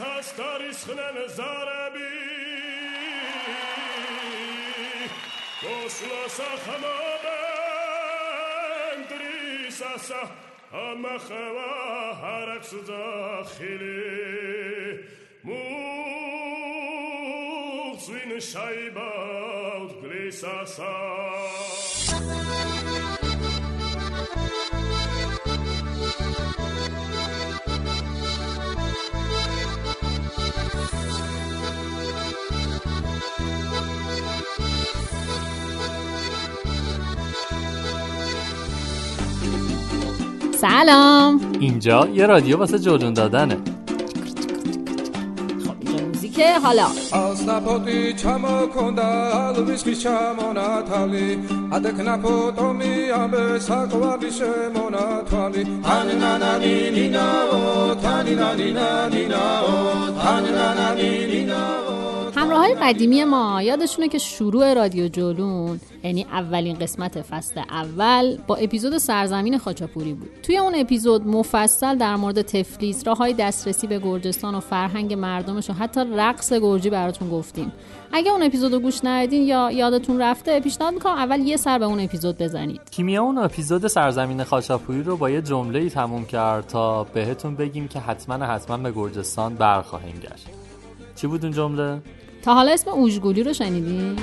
[0.00, 2.14] تستار ishlene zarabi
[5.62, 7.38] Poslo sa khamoben
[9.10, 10.22] drisasa
[10.84, 11.72] amakhava
[12.22, 14.00] haraks zakhili
[17.60, 20.94] Muxvin shaibaut glisasa
[40.60, 41.40] سلام.
[41.60, 43.56] اینجا یه رادیو واسه جوجون دادنه.
[45.66, 46.86] خب حالا.
[62.40, 68.56] همراه های قدیمی ما یادشونه که شروع رادیو جولون یعنی اولین قسمت فصل اول با
[68.56, 70.30] اپیزود سرزمین خاچاپوری بود.
[70.42, 75.70] توی اون اپیزود مفصل در مورد تفلیس راه های دسترسی به گرجستان و فرهنگ مردمش
[75.70, 77.72] و حتی رقص گرجی براتون گفتیم.
[78.12, 82.00] اگه اون اپیزود گوش ندیدین یا یادتون رفته پیشنهاد می‌کنم اول یه سر به اون
[82.00, 82.80] اپیزود بزنید.
[82.90, 87.88] کیمیا اون اپیزود سرزمین خاچاپوری رو با یه جمله ای تموم کرد تا بهتون بگیم
[87.88, 90.46] که حتما حتما به گرجستان برخواهیم گشت.
[91.16, 92.00] چی بود اون جمله؟
[92.42, 94.16] تا حالا اسم اوژگولی رو شنیدین؟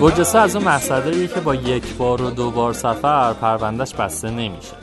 [0.00, 4.76] گرجسه از اون مسئله که با یک بار و دو بار سفر پروندهش بسته نمیشه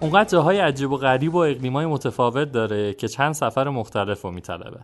[0.00, 4.80] اونقدر جاهای عجیب و غریب و اقلیمای متفاوت داره که چند سفر مختلف رو میطلبه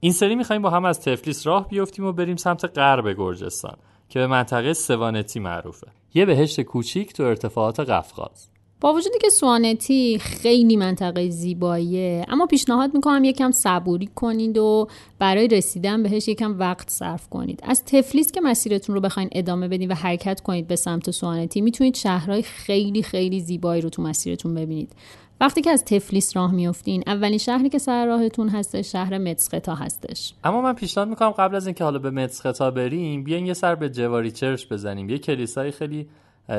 [0.00, 3.76] این سری می‌خوایم با هم از تفلیس راه بیفتیم و بریم سمت غرب گرجستان
[4.08, 5.86] که به منطقه سوانتی معروفه.
[6.14, 8.48] یه بهشت کوچیک تو ارتفاعات قفقاز.
[8.80, 15.48] با وجودی که سوانتی خیلی منطقه زیباییه اما پیشنهاد می‌کنم یکم صبوری کنید و برای
[15.48, 17.60] رسیدن بهش یکم وقت صرف کنید.
[17.62, 21.96] از تفلیس که مسیرتون رو بخواین ادامه بدین و حرکت کنید به سمت سوانتی می‌تونید
[21.96, 24.92] شهرهای خیلی خیلی زیبایی رو تو مسیرتون ببینید.
[25.40, 30.34] وقتی که از تفلیس راه میفتین اولین شهری که سر راهتون هستش شهر متسقطا هستش.
[30.44, 33.88] اما من پیشنهاد می‌کنم قبل از اینکه حالا به متسقطا بریم بیاین یه سر به
[33.88, 35.10] جواری چرچ بزنیم.
[35.10, 36.06] یه کلیسای خیلی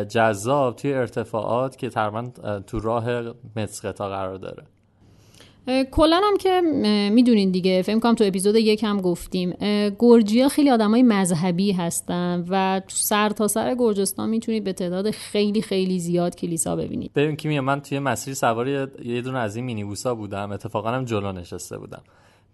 [0.09, 2.31] جذاب توی ارتفاعات که تقریبا
[2.67, 3.21] تو راه
[3.55, 4.63] متسقطا قرار داره.
[5.91, 6.61] کلا هم که
[7.11, 9.53] می‌دونین دیگه فکر کنم تو اپیزود یک هم گفتیم.
[9.99, 15.61] گرجیا خیلی آدمای مذهبی هستن و تو سر تا سر گرجستان می‌تونید به تعداد خیلی
[15.61, 17.11] خیلی زیاد کلیسا ببینید.
[17.15, 18.67] ببین میگم من توی مسیر سوار
[19.03, 20.51] یه دونه از این مینیبوسا بودم.
[20.51, 22.01] اتفاقا هم جلو نشسته بودم.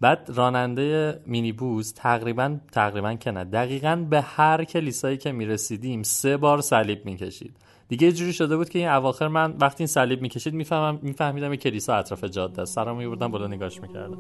[0.02, 6.62] بعد راننده مینیبوس تقریبا تقریبا که نه دقیقا به هر کلیسایی که می‌رسیدیم سه بار
[6.62, 7.56] صلیب می‌کشید.
[7.88, 10.54] دیگه جوری شده بود که این اواخر من وقتی این صلیب می‌کشید
[11.02, 12.76] میفهمیدم یه کلیسا اطراف جاده است.
[12.76, 14.18] سرمو میبردم بالا نگاش می‌کردم.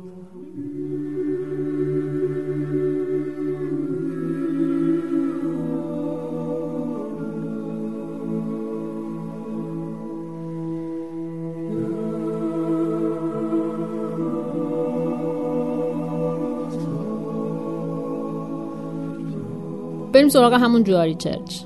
[20.17, 21.61] بریم سراغ همون جواری چرچ.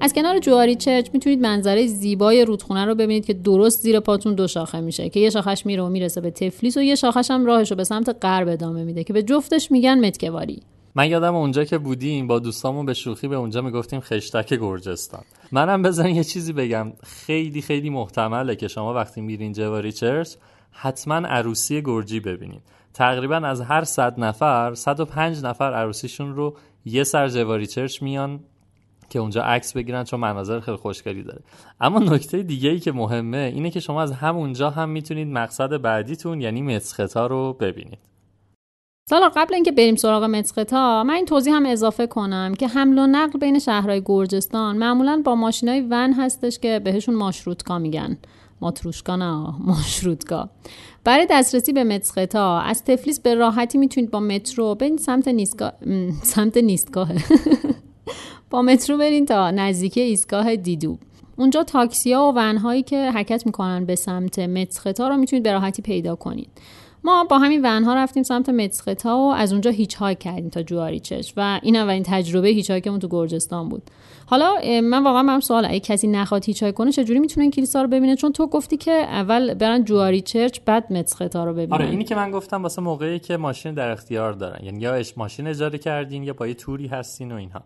[0.00, 4.46] از کنار جواری چرچ می‌تونید منظره زیبای رودخونه رو ببینید که درست زیر پاتون دو
[4.46, 7.70] شاخه میشه که یه شاخش میره و می‌رسه به تفلیس و یه شاخش هم راهش
[7.70, 10.62] رو به سمت غرب ادامه میده که به جفتش میگن متکواری.
[10.94, 15.22] من یادم اونجا که بودیم با دوستامون به شوخی به اونجا می‌گفتیم خشتک گرجستان.
[15.52, 20.34] منم بزن یه چیزی بگم خیلی خیلی محتمله که شما وقتی میرین جواری چرچ
[20.70, 22.62] حتما عروسی گرجی ببینید.
[22.94, 28.40] تقریبا از هر صد نفر 105 نفر عروسیشون رو یه سر جواری چرچ میان
[29.10, 31.40] که اونجا عکس بگیرن چون مناظر خیلی خوشگلی داره.
[31.80, 36.40] اما نکته دیگه ای که مهمه اینه که شما از همونجا هم می‌تونید مقصد بعدیتون
[36.40, 37.98] یعنی مسختا رو ببینید.
[39.10, 43.06] سالا قبل اینکه بریم سراغ مسقطا من این توضیح هم اضافه کنم که حمل و
[43.06, 48.18] نقل بین شهرهای گرجستان معمولا با ماشینای ون هستش که بهشون ماشروتکا میگن.
[48.62, 50.48] ماتروشکا نه ماشروتکا
[51.04, 55.72] برای دسترسی به متسختا از تفلیس به راحتی می‌تونید با مترو برین سمت نیستگاه
[56.22, 57.08] سمت نیستگاه.
[58.50, 60.98] با مترو برین تا نزدیکی ایستگاه دیدو.
[61.36, 65.52] اونجا تاکسی ها و ون هایی که حرکت می‌کنن به سمت متسختا رو می‌تونید به
[65.52, 66.48] راحتی پیدا کنید.
[67.04, 71.32] ما با همین ونها رفتیم سمت متسختا و از اونجا هیچ های کردیم تا جواریچش
[71.36, 73.82] و این اولین تجربه هیچ اون تو گرجستان بود.
[74.26, 77.82] حالا من واقعا برام سوال اگه کسی نخواد هیچ های کنه چجوری می‌تونه این کلیسا
[77.82, 81.72] رو ببینه؟ چون تو گفتی که اول برن جواری چرچ بعد متسختا رو ببینن.
[81.72, 84.64] آره اینی که من گفتم واسه موقعی که ماشین در اختیار دارن.
[84.64, 87.62] یعنی یا ماشین اجاره کردین یا با یه توری هستین و اینها.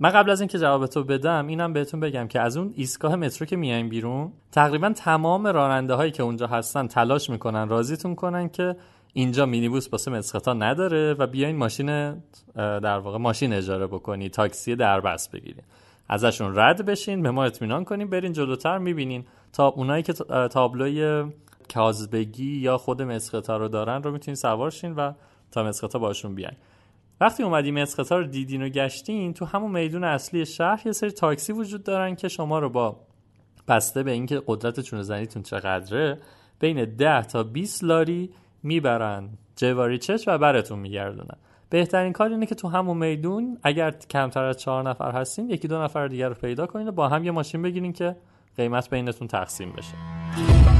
[0.00, 3.46] من قبل از اینکه جواب تو بدم اینم بهتون بگم که از اون ایستگاه مترو
[3.46, 8.76] که میایم بیرون تقریبا تمام راننده هایی که اونجا هستن تلاش می‌کنن راضیتون کنن که
[9.12, 12.22] اینجا مینیبوس واسه مسخطا نداره و بیاین ماشین
[12.54, 15.62] در واقع ماشین اجاره بکنی تاکسی دربست بگیرین.
[16.08, 20.12] ازشون رد بشین به ما اطمینان کنین برین جلوتر می‌بینین تا اونایی که
[20.50, 21.24] تابلوی
[21.74, 25.12] کازبگی یا خود مسخطا رو دارن رو می‌تونین سوارشین و
[25.52, 26.56] تا مسخطا باشون بیاین.
[27.20, 31.52] وقتی اومدیم اسقطار رو دیدین و گشتین تو همون میدون اصلی شهر یه سری تاکسی
[31.52, 33.00] وجود دارن که شما رو با
[33.68, 36.18] بسته به اینکه قدرت چونه زنیتون چقدره
[36.60, 38.30] بین 10 تا 20 لاری
[38.62, 39.28] می‌برن.
[39.56, 41.36] جواری چش و براتون میگردونن.
[41.70, 45.82] بهترین کار اینه که تو همون میدون اگر کمتر از چهار نفر هستین یکی دو
[45.82, 48.16] نفر دیگر رو پیدا کنین و با هم یه ماشین بگیرین که
[48.56, 50.77] قیمت بینتون تقسیم بشه.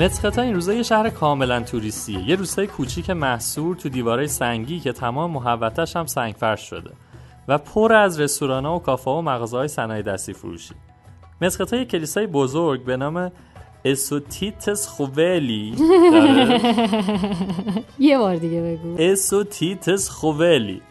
[0.00, 4.92] متسختا این روزا یه شهر کاملا توریستیه یه روستای کوچیک محصور تو دیواره سنگی که
[4.92, 6.90] تمام محوطش هم سنگ فرش شده
[7.48, 10.74] و پر از رستوران و کافه و مغازه های صنایع دستی فروشی
[11.40, 13.32] مسختا یه کلیسای بزرگ به نام
[13.84, 15.74] اسوتیتس خوولی
[17.98, 18.96] یه بار دیگه بگو.
[18.98, 20.82] اسوتیتس خوولی.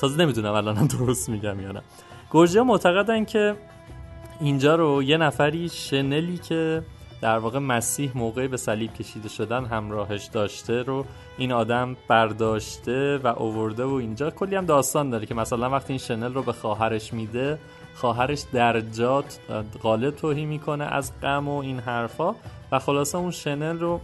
[0.00, 1.82] تازه نمی‌دونم الان درست میگم یا نه.
[2.30, 3.54] گرجی معتقدن که
[4.40, 6.82] اینجا رو یه نفری شنلی که
[7.24, 11.04] در واقع مسیح موقعی به صلیب کشیده شدن همراهش داشته رو
[11.38, 14.30] این آدم برداشته و اوورده و اینجا.
[14.30, 17.58] کلی هم داستان داره که مثلا وقتی این شنل رو به خواهرش میده
[17.94, 19.38] خواهرش درجات
[19.82, 22.34] غالب توهی می‌کنه از غم و این حرفا
[22.72, 24.00] و خلاصه اون شنل رو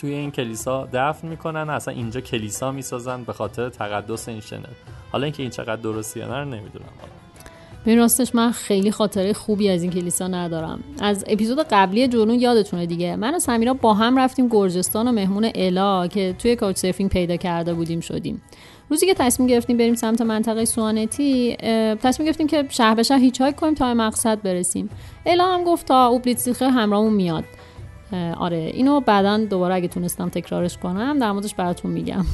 [0.00, 4.74] توی این کلیسا دفن می‌کنن اصلا اینجا کلیسا می‌سازن به خاطر تقدس این شنل.
[5.12, 6.92] حالا اینکه این چقدر درستی یا نه نمی‌دونم.
[7.84, 10.80] به راستش من خیلی خاطره خوبی از این کلیسا ندارم.
[11.00, 13.16] از اپیزود قبلی جنون یادتونه دیگه.
[13.16, 17.36] من و سمیرا با هم رفتیم گرجستان و مهمون الا که توی کوچ سرفینگ پیدا
[17.36, 18.42] کرده بودیم شدیم.
[18.88, 21.56] روزی که تصمیم گرفتیم بریم سمت منطقه سوانتی
[22.02, 24.88] تصمیم گرفتیم که شهر به شهر هیچ کنیم تا مقصد برسیم.
[25.26, 27.44] الا هم گفت تا اوبلیتسیخه همراهمون میاد.
[28.36, 32.24] آره اینو بعدا دوباره اگه تونستم تکرارش کنم در موردش براتون میگم.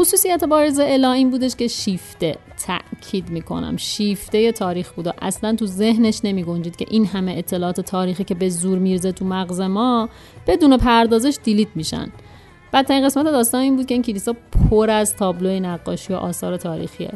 [0.00, 3.76] خصوصیت بارز الا این بودش که شیفته تاکید می‌کنم.
[3.76, 8.34] شیفته تاریخ بود و اصلا تو ذهنش نمی گنجید که این همه اطلاعات تاریخی که
[8.34, 10.08] به زور میرزه تو مغز ما
[10.46, 12.12] بدون پردازش دیلیت میشن.
[12.72, 14.36] بدترین قسمت داستان این بود که این کلیسا
[14.70, 17.12] پر از تابلوی نقاشی و آثار تاریخیه.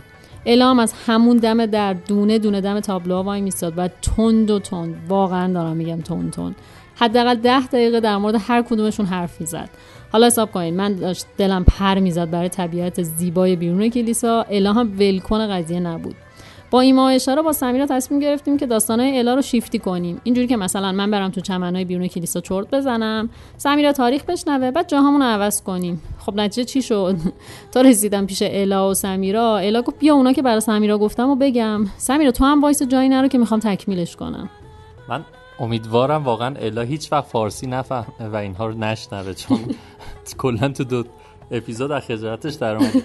[0.47, 4.95] الهام از همون دم در دونه دونه دم تابلوها وای میستاد و تند و تند.
[5.09, 6.57] واقعا دارم میگم تند تند.
[6.97, 9.69] حداقل ده دقیقه در مورد هر کدومشون حرف می‌زد.
[10.13, 14.43] حالا حساب کنید من داشت دلم پر می‌زد برای طبیعت زیبای بیرون کلیسا.
[14.43, 16.15] الا هم ولکن قضیه نبود.
[16.71, 20.21] با ایما اشاره با سمیرا تصمیم گرفتیم که داستانهای الا رو شیفتی کنیم.
[20.25, 24.89] اینجوری که مثلا من برم تو چمنهای بیرون کلیسا چرت بزنم سمیرا تاریخ بشنوه بعد
[24.89, 26.03] جاهامون رو عوض کنیم.
[26.19, 27.17] خب نتیجه چی شد؟
[27.73, 29.59] تا رسیدم پیش الا و سمیرا.
[29.59, 31.87] الا گفت بیا اونا که برای سمیرا گفتم و بگم.
[31.97, 34.51] سمیرا تو هم وایس جایی نرو که می‌خوام تکمیلش کنم.
[35.09, 35.25] من
[35.59, 39.59] امیدوارم واقعا الا هیچ وقت فارسی نفهمه و اینها رو نشنوه چون
[40.39, 41.05] کلا تو دو
[41.51, 43.03] اپیزود از خجالتش در اومد.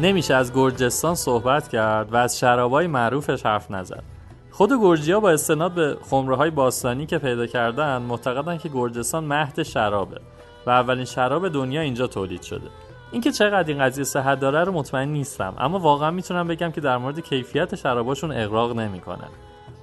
[0.00, 4.17] نمیشه از گرجستان صحبت کرد و از شرابای معروفش حرف نزد.
[4.58, 9.62] خود گرجیا با استناد به خمره های باستانی که پیدا کردن معتقدن که گرجستان مهد
[9.62, 10.20] شرابه
[10.66, 12.66] و اولین شراب دنیا اینجا تولید شده.
[13.12, 16.98] اینکه چقدر این قضیه صحت داره رو مطمئن نیستم اما واقعا می‌تونم بگم که در
[16.98, 19.28] مورد کیفیت شراباشون اقراق نمی‌کنن.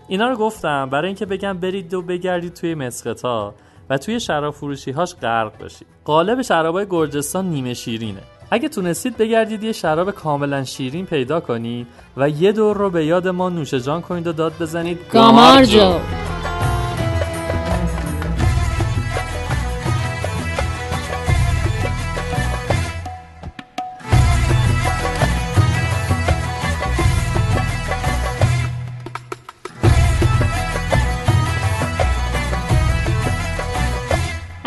[0.08, 3.53] اینا رو گفتم برای اینکه بگم برید و بگردید توی مسقطا
[3.89, 5.88] و توی شراب فروشی هاش غرق بشید.
[6.05, 8.22] قالب شرابای گرجستان نیمه شیرینه.
[8.52, 11.88] اگه تونستید بگردید یه شراب کاملا شیرین پیدا کنید
[12.18, 15.00] و یه دور رو به یاد ما نوش جان کنید و داد بزنید.
[15.12, 16.00] گامارجو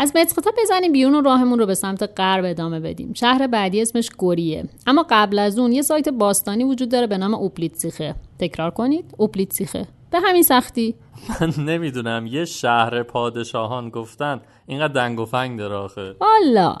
[0.09, 3.13] از متقتا بزنیم بیرون و راهمون رو به سمت غرب ادامه بدیم.
[3.13, 4.63] شهر بعدی اسمش گوریه.
[4.87, 9.05] اما قبل از اون یه سایت باستانی وجود داره به نام اوپلیتسیخه تکرار کنید.
[9.17, 10.95] اوپلیتسیخه به همین سختی.
[11.41, 12.27] من نمی‌دونم.
[12.27, 16.15] یه شهر پادشاهان گفتن اینقدر دنگ و فنگ داره آخه.
[16.21, 16.75] والا.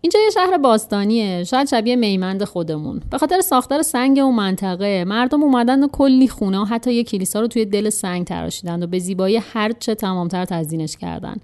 [0.00, 1.44] اینجا یه شهر باستانیه.
[1.44, 3.00] شاید شبیه میمند خودمون.
[3.10, 7.40] به خاطر ساختار سنگ اون منطقه مردم اومدن و کلی خونه و حتی یه کلیسا
[7.40, 11.36] رو توی دل سنگ تراشیدن و به زیبایی هر چه تمامتر تزیینش کردن.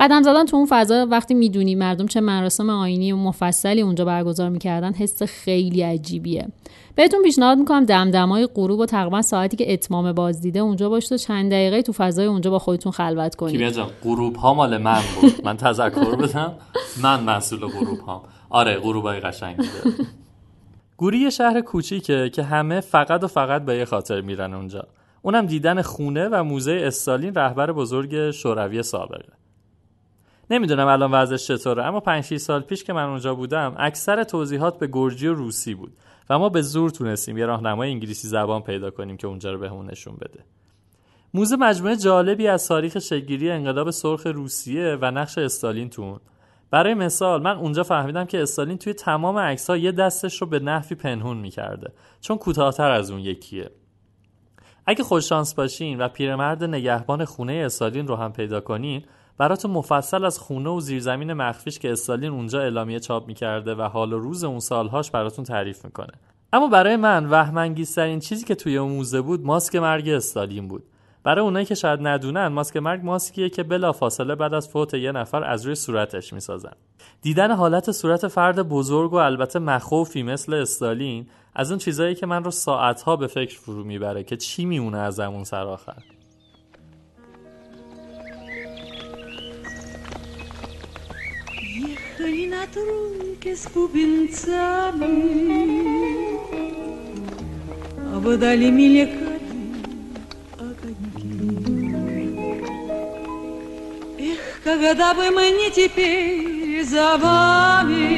[0.00, 4.48] قدم زدن تو اون فضا وقتی می‌دونی مردم چه مراسم آینی و مفصلی اونجا برگزار
[4.48, 6.48] می‌کردن حس خیلی عجیبیه.
[6.94, 11.50] بهتون پیشنهاد می‌کنم دمدمای غروب و تقریبا ساعتی که اتمام بازدیده اونجا باشید و چند
[11.50, 13.52] دقیقه تو فضای اونجا با خودتون خلوت کنید.
[13.52, 15.44] کیمیا جان غروب ها مال من بود.
[15.44, 16.52] من تذکر بدم.
[17.02, 19.96] من مسئول غروب هام آره غروب های قشنگ بوده.
[20.96, 24.86] گوری شهر کوچیکه که همه فقط و فقط به یه خاطر میرن اونجا.
[25.22, 29.43] اونم دیدن خونه و موزه استالین رهبر بزرگ شوروی سابقه.
[30.50, 34.78] نمی‌دونم الان وضعش چطوره اما 5 6 سال پیش که من اونجا بودم اکثر توضیحات
[34.78, 35.92] به گرجی و روسی بود
[36.30, 39.90] و ما به زور تونستیم یه راهنمای انگلیسی زبان پیدا کنیم که اونجا رو بهمون
[39.90, 40.44] نشون بده.
[41.34, 46.20] موزه مجموعه جالبی از تاریخ شگیری انقلاب سرخ روسیه و نقش استالین تو
[46.70, 50.96] برای مثال من اونجا فهمیدم که استالین توی تمام عکس‌ها یه دستش رو به نحوی
[50.96, 53.70] پنهون می‌کرده چون کوتاهتر از اون یکیه.
[54.86, 59.04] اگه خوششانس باشین و پیرمرد نگهبان خونه استالین رو هم پیدا کنین
[59.38, 64.12] براتون مفصل از خونه و زیرزمین مخفیش که استالین اونجا اعلامیه چاپ می‌کرده و حال
[64.12, 66.12] و روز اون سالهاش براتون تعریف می‌کنه.
[66.52, 70.84] اما برای من وهمانگیزترین چیزی که توی موزه بود ماسک مرگ استالین بود.
[71.22, 75.12] برای اونایی که شاید ندونن ماسک مرگ ماسکیه که بلا فاصله بعد از فوت یه
[75.12, 76.72] نفر از روی صورتش می‌سازن.
[77.22, 82.44] دیدن حالت صورت فرد بزرگ و البته مخوفی مثل استالین از اون چیزایی که من
[82.44, 86.02] رو ساعتها به فکر فرو می‌بره که چی میمونه از همون سر آخر.
[92.24, 95.12] Ехали на тройке с бубенцами,
[98.16, 99.40] Обдали мелькали
[100.58, 101.84] огоньки.
[104.18, 108.14] Эх, когда бы мы не теперь за вами,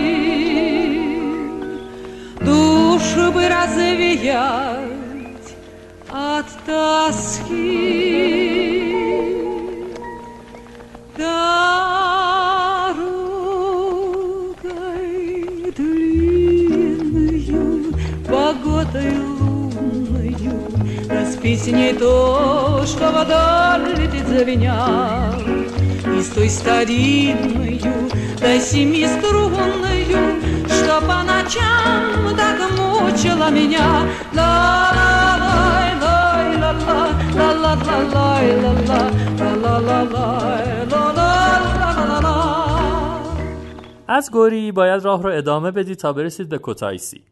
[2.41, 4.77] Душу бы развеять
[6.09, 7.97] от тоски.
[11.17, 11.86] Дорогой
[21.46, 25.32] Распись не то, что вдаль летит звеня,
[26.18, 33.88] И с той старинною, да семиструнною, Что по ночам так мучила меня.
[34.34, 37.02] Ла-ла-лай, лай, ла-ла,
[37.40, 39.02] ла-ла-ла-лай, ла-ла,
[39.40, 42.42] ла-ла-ла-лай, ла-ла-ла-ла-ла.
[44.08, 47.24] از گوری باید راه رو ادامه بدید تا برسید به کوتایسی.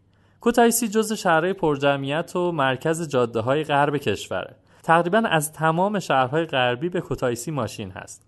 [0.44, 4.56] کوتایسی جزء شهرهای پرجمعیت و مرکز جاده های غرب کشوره.
[4.82, 8.22] تقریبا از تمام شهرهای غربی به کوتایسی ماشین هست.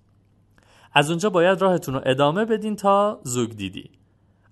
[0.93, 3.91] از اونجا باید راهتون رو ادامه بدین تا زوگدیدی.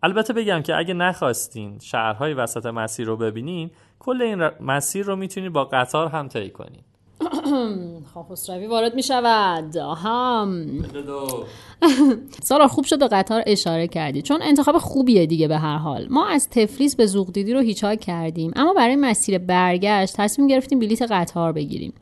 [0.02, 5.52] البته بگم که اگه نخواستین شهرهای وسط مسیر رو ببینین کل این مسیر رو می‌تونید
[5.52, 6.82] با قطار هم طی کنین
[8.30, 10.66] خسروی وارد می شود هم
[12.42, 14.22] سالار خوب شد به قطار اشاره کردی.
[14.22, 16.06] چون انتخاب خوبیه دیگه به هر حال.
[16.10, 18.52] ما از تفلیس به زوگدیدی رو hitch کردیم.
[18.56, 21.92] اما برای مسیر برگشت تصمیم گرفتیم بلیت قطار بگیریم.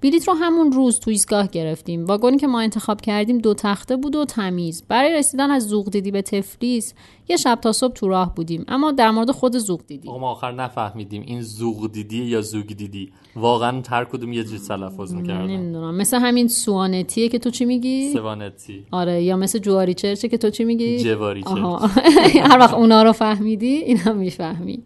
[0.00, 2.04] بلیت رو همون روز تو ایستگاه گرفتیم.
[2.04, 4.82] واگنی که ما انتخاب کردیم دو تخته بود و تمیز.
[4.88, 6.94] برای رسیدن از زوغدیدی به تفلیس
[7.28, 8.64] یه شب تا صبح تو راه بودیم.
[8.68, 13.12] اما در مورد خود زوغدیدی ما آخر نفهمیدیم این زوغدیدی یا زوگدیدی.
[13.36, 15.46] واقعا هر کدوم یه جور تلفظ می‌کردن.
[15.46, 15.94] نمی‌دونم.
[15.94, 18.86] مثل همین سوانتیه که تو چی میگی؟ سوانتی.
[18.90, 21.56] آره یا مثل جواری چرچه که تو چی میگی؟ جواری چرچ
[22.50, 24.82] هر وقت اونا رو فهمیدی این هم می‌فهمی.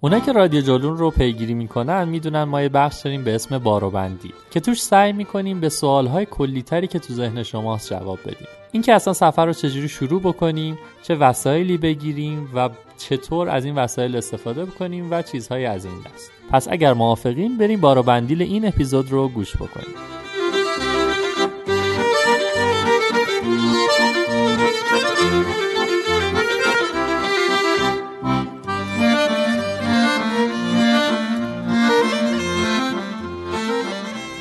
[0.00, 4.32] اونا که رادیو جلون رو پیگیری می‌کنن می‌دونن ما یه بخش داریم به اسم باروبندی
[4.50, 8.57] که توش سعی می‌کنیم به سوالهای کلیتری که تو ذهن شماست جواب بدیم.
[8.72, 14.16] اینکه اصلا سفر رو چجوری شروع بکنیم چه وسایلی بگیریم و چطور از این وسایل
[14.16, 16.30] استفاده بکنیم و چیزهای از این دست.
[16.50, 19.94] پس اگر موافقین بریم باروبندیل این اپیزود رو گوش بکنیم.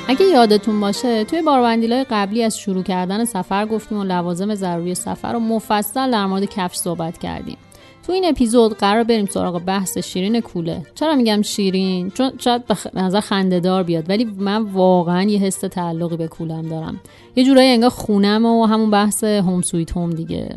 [0.10, 5.34] اگه یادتون باشه توی باروندیلای قبلی از شروع کردن سفر گفتیم و لوازم ضروری سفر
[5.34, 7.58] رو مفصل در مورد کفش صحبت کردیم.
[8.08, 10.84] تو این اپیزود قرار بریم سراغ بحث شیرین کوله.
[10.96, 16.18] چرا میگم شیرین؟ چون شاید به نظر خندهدار بیاد ولی من واقعا یه حس تعلقی
[16.18, 17.00] به کولم دارم.
[17.36, 20.56] یه جورایی انگار خونم و همون بحث هوم سویت هوم دیگه.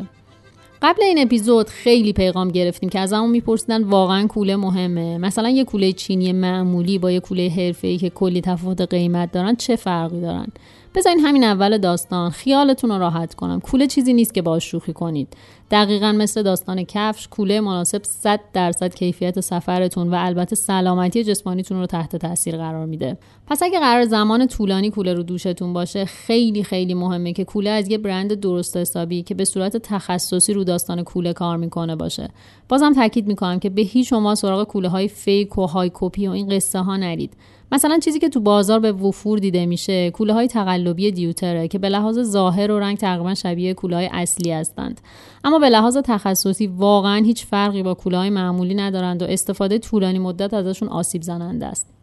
[0.81, 5.17] قبل این اپیزود خیلی پیغام گرفتیم که از همون میپرسیدن واقعا کوله مهمه.
[5.17, 9.75] مثلا یه کوله چینی معمولی با یه کوله حرفه‌ای که کلی تفاوت قیمت دارن چه
[9.75, 10.47] فرقی دارن؟
[10.95, 12.29] بذارین همین اول داستان.
[12.29, 13.59] خیالتون رو راحت کنم.
[13.59, 15.27] کوله چیزی نیست که باش شوخی کنید.
[15.71, 21.85] دقیقا مثل داستان کفش کوله مناسب 100 درصد کیفیت سفرتون و البته سلامتی جسمانیتون رو
[21.85, 23.17] تحت تاثیر قرار میده.
[23.51, 27.87] پس اگه قرار زمان طولانی کوله رو دوشتون باشه خیلی خیلی مهمه که کوله از
[27.91, 32.29] یه برند درست حسابی که به صورت تخصصی رو داستان کوله کار می‌کنه باشه.
[32.69, 36.31] بازم تاکید می‌کنم که به هیچ شما سراغ کوله های فیک و های کپی و
[36.31, 37.33] این قصه ها نرید.
[37.71, 41.89] مثلا چیزی که تو بازار به وفور دیده میشه کوله های تقلبی دیوتره که به
[41.89, 45.01] لحاظ ظاهر و رنگ تقریبا شبیه کوله های اصلی هستند.
[45.43, 50.19] اما به لحاظ تخصصی واقعا هیچ فرقی با کوله های معمولی ندارند و استفاده طولانی
[50.19, 52.00] مدت ازشون آسیب زننده است.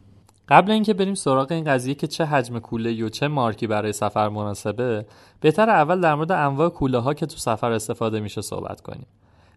[0.48, 4.28] قبل اینکه بریم سراغ این قضیه که چه حجم کوله و چه مارکی برای سفر
[4.28, 5.06] مناسبه
[5.40, 9.06] بهتر اول در مورد انواع کوله ها که تو سفر استفاده میشه صحبت کنیم.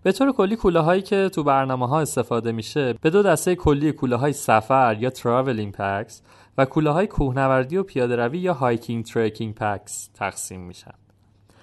[0.03, 3.91] به طور کلی کوله هایی که تو برنامه ها استفاده میشه به دو دسته کلی
[3.91, 6.21] کوله های سفر یا تراولینگ پکس
[6.57, 10.93] و کوله های کوهنوردی و پیاده روی یا هایکینگ و traveling packs تقسیم میشن.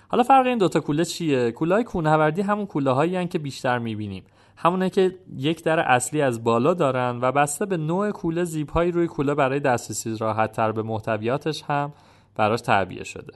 [0.09, 4.25] حالا فرق این دوتا کوله چیه؟ کوله های کوهنوردی همون کوله هایی که بیشتر می‌بینیم.
[4.61, 8.93] همونه که یک در اصلی از بالا دارن و بسته به نوع کوله زیپ هایی
[8.93, 11.93] روی کوله برای دسترسی راحت تر به محتویاتش هم
[12.37, 13.33] براش تعبیه شده.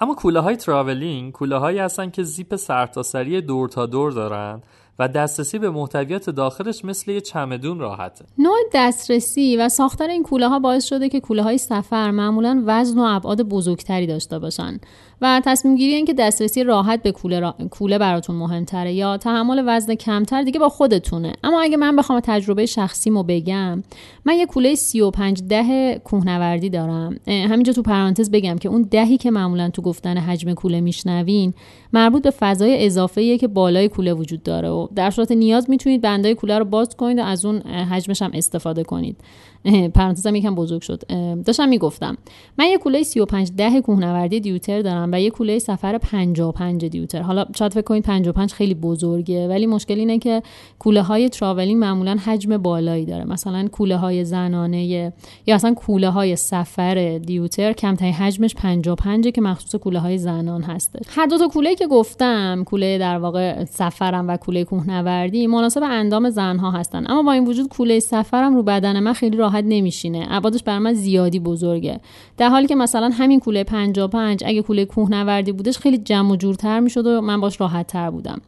[0.00, 4.62] اما کوله های traveling کوله هایی هستن که زیپ سرتاسری دور تا دور دارن
[4.98, 8.24] و دسترسی به محتویات داخلش مثل یه چمدون راحته.
[8.38, 12.98] نوع دسترسی و ساختار این کوله ها باعث شده که کوله های سفر معمولا وزن
[12.98, 14.80] و ابعاد بزرگتری داشته باشن
[15.22, 17.54] و تصمیم گیری این که دسترسی راحت به کوله, را...
[17.70, 21.32] کوله براتون مهمتره یا تحمل وزن کمتر دیگه با خودتونه.
[21.44, 23.82] اما اگه من بخوام تجربه شخصیمو بگم
[24.24, 27.16] من یه کوله 35 ده کوهنوردی دارم.
[27.26, 31.54] همینجا تو پرانتز بگم که اون دهی که معمولا تو گفتن حجم کوله میشنوین
[31.92, 36.34] مربوط به فضای اضافه که بالای کوله وجود داره و در صورت نیاز می‌تونید بندای
[36.34, 39.16] کوله رو باز کنید و از اون حجمش هم استفاده کنید.
[39.94, 41.02] پرانتزم یکم بزرگ شد.
[41.44, 42.16] داشتم می‌گفتم
[42.58, 47.22] من یه کوله 35 ده کوهنوردی دیوتر دارم و یه کوله سفر 55 دیوتر.
[47.22, 50.42] حالا شاید فکر کنید 55 خیلی بزرگه ولی مشکل اینه که
[50.78, 53.24] کوله های تراولینگ معمولا حجم بالایی داره.
[53.24, 55.12] مثلا کوله های زنانه
[55.46, 61.00] یا اصلا کوله های سفر دیوتر کمترین حجمش 55 که مخصوص کوله های زنان هسته.
[61.08, 66.30] هر دو تا کوله که گفتم کوله در واقع سفرم و کوله کوهنوردی مناسب اندام
[66.30, 67.10] زنها هستن.
[67.10, 70.26] اما با این وجود کوله سفرم رو بدن من خیلی راحت نمیشینه.
[70.30, 72.00] ابعادش بر من زیادی بزرگه.
[72.36, 76.80] در حالی که مثلا همین کوله 55 اگه کوله کوهنوردی بودش خیلی جمع و جورتر
[76.80, 78.40] می‌شد و من باش راحت تر بودم.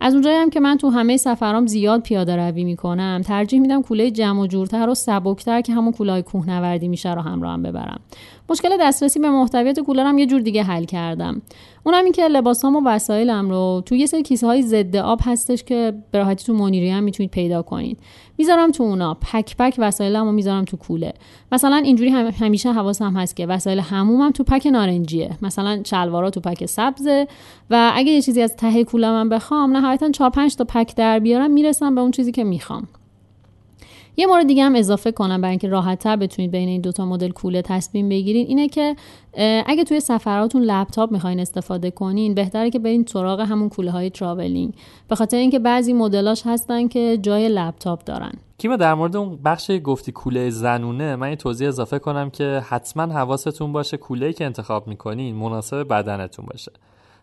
[0.00, 4.10] از اونجایی هم که من تو همه سفرام زیاد پیاده روی می‌کنم ترجیح میدم کوله
[4.10, 8.00] جمع و جورتر و سبکتر که همون کوله کوهنوردی میشه رو همراه هم ببرم.
[8.48, 11.42] مشکل دسترسی به محتویات کولرم یه جور دیگه حل کردم.
[11.84, 15.64] اونم این که لباسام و وسایلم رو تو یه سری کیسه های ضد آب هستش
[15.64, 17.98] که به راحتی تو منیری هم می‌تونید پیدا کنید.
[18.42, 19.14] می‌ذارم تو اونا.
[19.14, 21.12] پک پک وسایلم رو می‌ذارم تو کوله.
[21.52, 25.30] مثلا اینجوری هم همیشه حواسم هست که وسایل همومم تو پک نارنجیه.
[25.42, 27.26] مثلا شلوارا تو پک سبزه
[27.70, 31.18] و اگه یه چیزی از ته کوله من بخوام نهایتا 4 5 تا پک در
[31.18, 32.88] بیارم می‌رسم به اون چیزی که می‌خوام.
[34.16, 37.62] یه مورد دیگه هم اضافه کنم برای اینکه راحتتر بتونید بین این دوتا مدل کوله
[37.62, 38.96] تصمیم بگیرین اینه که
[39.66, 44.74] اگه توی سفراتون لپتاپ می‌خواین استفاده کنین بهتره که برین سراغ همون کوله های تراولینگ
[45.08, 48.32] به خاطر اینکه بعضی مدلاش هستن که جای لپتاپ دارن.
[48.58, 53.02] کیما در مورد اون بخش گفتی کوله زنونه من یه توضیح اضافه کنم که حتما
[53.02, 56.72] حواستون باشه کوله که انتخاب می‌کنین مناسب بدنتون باشه.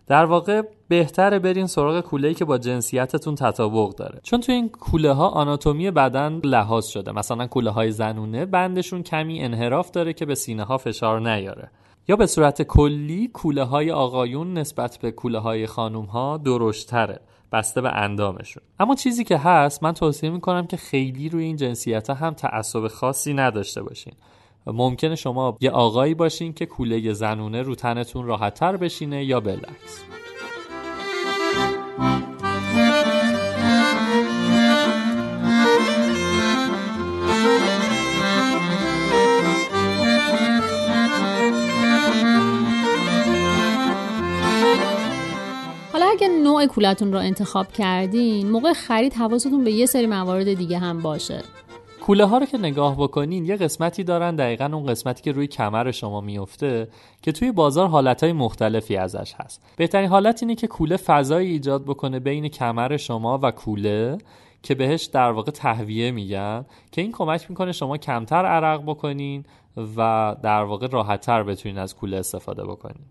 [0.09, 4.19] در واقع بهتره برین سراغ کوله که با جنسیتتون تطابق داره.
[4.23, 7.11] چون تو این کوله ها آناتومی بدن لحاظ شده.
[7.11, 11.71] مثلا کوله های زنونه بندشون کمی انحراف داره که به سینه ها فشار نیاره.
[12.07, 17.19] یا به صورت کلی کوله های آقایون نسبت به کوله های خانوم ها درشتره.
[17.51, 18.63] بسته به اندامشون.
[18.79, 23.33] اما چیزی که هست من توصیه می‌کنم که خیلی روی این جنسیت هم تعصب خاصی
[23.33, 24.13] نداشته باشین.
[24.67, 30.03] ممکنه شما یه آقایی باشین که کوله زنونه رو تنتون راحتتر بشینه یا بالعکس
[46.21, 51.01] اگه نوع کولتون رو انتخاب کردین موقع خرید حواستون به یه سری موارد دیگه هم
[51.01, 51.43] باشه.
[52.09, 55.91] کوله ها رو که نگاه بکنین یه قسمتی دارن دقیقا اون قسمتی که روی کمر
[55.91, 56.87] شما میفته
[57.21, 59.61] که توی بازار حالت مختلفی ازش هست.
[59.77, 64.17] بهترین حالت اینه که کوله فضایی ایجاد بکنه بین کمر شما و کوله
[64.63, 69.45] که بهش در واقع تهویه میگن که این کمک می‌کنه شما کمتر عرق بکنین
[69.97, 73.05] و در واقع راحتتر بتونین از کوله استفاده بکنین.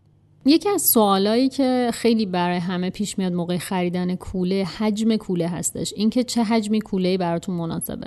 [0.46, 5.92] یکی از سوالایی که خیلی برای همه پیش میاد موقع خریدن کوله حجم کوله هستش.
[5.96, 8.06] اینکه چه حجمی کوله براتون مناسبه.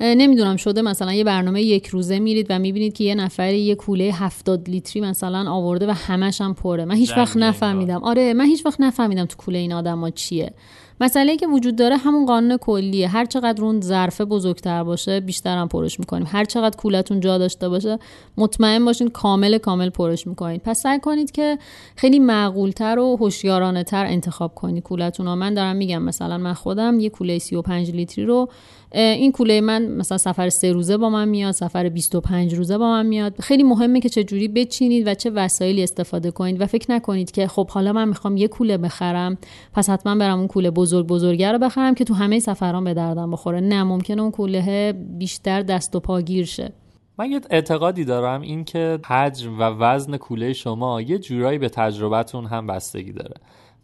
[0.00, 4.04] نمی‌دونم شده مثلا یه برنامه یک روزه میرید و می‌بینید که یه نفر یه کوله
[4.04, 6.84] 70 لیتری مثلا آورده و همش هم پره.
[6.84, 8.02] من هیچ وقت نفهمیدم.
[8.02, 10.52] آره من هیچ وقت نفهمیدم تو کوله این آدما چیه.
[11.00, 13.08] مسئله که وجود داره همون قانون کلیه.
[13.08, 16.26] هر چقدر اون ظرفه بزرگتر باشه بیشتر هم پرش می‌کنیم.
[16.30, 17.98] هر چقدر کولتون جا داشته باشه
[18.36, 21.58] مطمئن باشین کامل کامل پرش می‌کنید پس سعی کنید که
[21.96, 25.34] خیلی معقولتر و هوشیارانه تر انتخاب کنید کولتون رو.
[25.34, 28.48] من دارم میگم مثلا من خودم یه کوله 35 لیتری رو
[28.92, 33.06] این کوله من مثلا سفر سه روزه با من میاد سفر 25 روزه با من
[33.06, 33.40] میاد.
[33.40, 37.46] خیلی مهمه که چه جوری بچینید و چه وسایلی استفاده کنید و فکر نکنید که
[37.46, 39.38] خب حالا من می‌خوام یه کوله بخرم
[39.72, 43.30] پس حتما برم اون کوله بزرگ بزرگه رو بخرم که تو همه سفران به دردم
[43.30, 43.60] بخوره.
[43.60, 46.72] نه ممکنه اون کوله بیشتر دست و پا گیر شه.
[47.18, 52.46] من یه اعتقادی دارم این که حجم و وزن کوله شما یه جورایی به تجربتون
[52.46, 53.34] هم بستگی داره.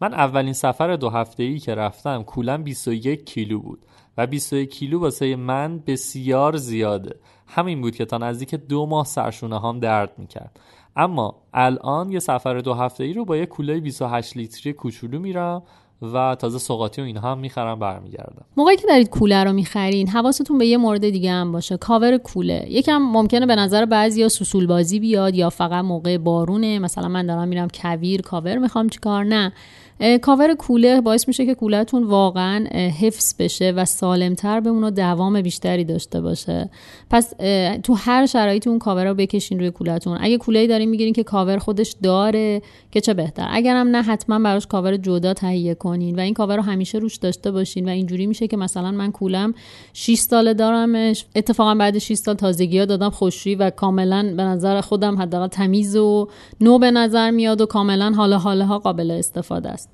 [0.00, 3.78] من اولین سفر دو هفته ای که رفتم کولم 21 کیلو بود.
[4.18, 7.16] و 21 کیلو واسه من بسیار زیاده.
[7.46, 10.61] همین بود که تا نزدیک دو ماه سرشونه هم درد می‌کرد.
[10.96, 15.62] اما الان یه سفر دو هفته ای رو با یه کوله 28 لیتری کوچولو میرم
[16.03, 18.44] و تازه سوقاتی و اینها هم می‌خرم برمیگردم.
[18.57, 22.66] موقعی که دارید کوله رو می‌خرین حواستون به یه مورد دیگه هم باشه کاور کوله.
[22.68, 26.79] یکم ممکنه به نظر بعضیا سوسول بازی بیاد یا فقط موقع بارونه.
[26.79, 29.53] مثلا من دارم میرم کویر کاور می‌خوام چیکار؟ نه.
[30.22, 32.64] کاور کوله باعث میشه که کولهتون واقعا
[33.00, 36.70] حفظ بشه و سالمتر بمونه و دوام بیشتری داشته باشه.
[37.11, 37.33] پس
[37.83, 40.18] تو هر شرایطی اون کاور رو بکشین روی کولهتون.
[40.20, 43.46] اگه کوله دارین می‌گیرین که کاور خودش داره که چه بهتر.
[43.50, 47.50] اگرم نه حتما براش کاور جدا تهیه کنین و این کاور رو همیشه روش داشته
[47.50, 49.54] باشین و اینجوری میشه که مثلا من کولم
[49.92, 54.80] 6 ساله دارمش اتفاقا بعد 6 سال تازگی ها دادم خوشی و کاملا به نظر
[54.80, 56.28] خودم حداقل تمیز و
[56.61, 59.93] نو به نظر میاد و کاملا حالا حالا ها قابل استفاده است.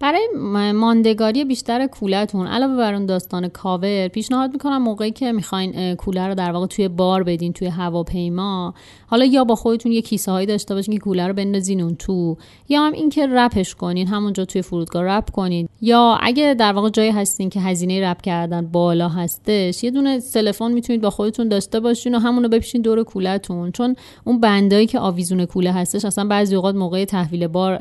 [0.00, 0.28] برای
[0.72, 6.34] ماندگاری بیشتر کولتون علاوه بر اون داستان کاور پیشنهاد می‌کنم موقعی که می‌خواین کوله رو
[6.34, 8.74] در واقع توی بار بدین توی هواپیما
[9.06, 12.36] حالا یا با خودتون یه کیسه هایی داشته باشین که کوله رو بندازین اون تو
[12.68, 15.68] یا هم اینکه رپش کنین همونجا توی فرودگاه رپ کنین.
[15.80, 20.72] یا اگه در واقع جایی هستین که هزینه رپ کردن بالا هستش یه دونه تلفن
[20.72, 25.44] می‌تونید با خودتون داشته باشین و همونو بپیشین دور کولتون چون اون بندایی که آویزون
[25.44, 27.78] کوله هستش اصلا بعضی اوقات موقع تحویل بار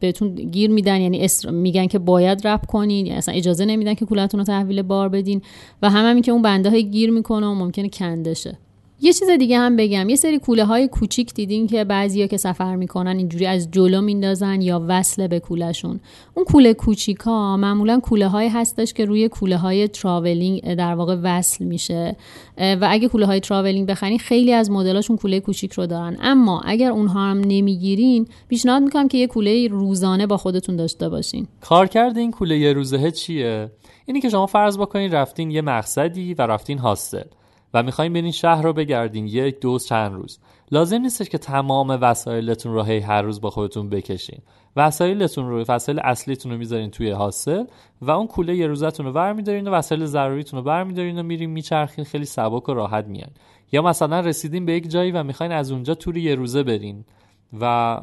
[0.00, 4.40] بهتون گیر میدن یعنی میگن که باید رپ کنین یا اصلا اجازه نمیدن که کولتون
[4.40, 5.42] رو تحویل بار بدین.
[5.82, 8.58] و هم که اون بنده های گیر می‌کنه و ممکنه کندشه
[9.02, 10.08] یه چیز دیگه هم بگم.
[10.08, 14.60] یه سری کوله های کوچیک دیدین که بعضیا که سفر می‌کنن اینجوری از جلو میندازن
[14.60, 16.00] یا وصله به کولهشون.
[16.34, 21.64] اون کوله کوچیکا معمولا کوله های هستش که روی کوله های تراولینگ در واقع وصل
[21.64, 22.16] میشه.
[22.58, 26.16] و اگه کوله های تراولینگ بخرین خیلی از مدلاشون کوله کوچیک رو دارن.
[26.20, 31.46] اما اگر اونها هم نمی‌گیرین پیشنهاد می‌کنم که یه کوله روزانه با خودتون داشته باشین.
[31.60, 33.70] کارکرد این کوله یه روزه چیه؟
[34.06, 37.22] اینی که شما فرض بکنین رفتین یه مقصدی و رفتین هاستل
[37.74, 40.38] و می‌خواین برین شهر رو بگردین یک دو چند روز.
[40.70, 44.38] لازم نیستش که تمام وسایلتون رو هی هر روز با خودتون بکشین.
[44.76, 47.64] وسایلتون رو وسایل اصلیتون رو می‌ذارین توی حاصل
[48.00, 52.04] و اون کوله یه روزتون رو برمیدارین و وسایل ضروریتون رو برمیدارین و میرین میچرخین
[52.04, 53.30] خیلی سبک و راحت میان.
[53.72, 57.04] یا مثلا رسیدین به یک جایی و می‌خواین از اونجا توری یه روزه برین
[57.60, 58.00] و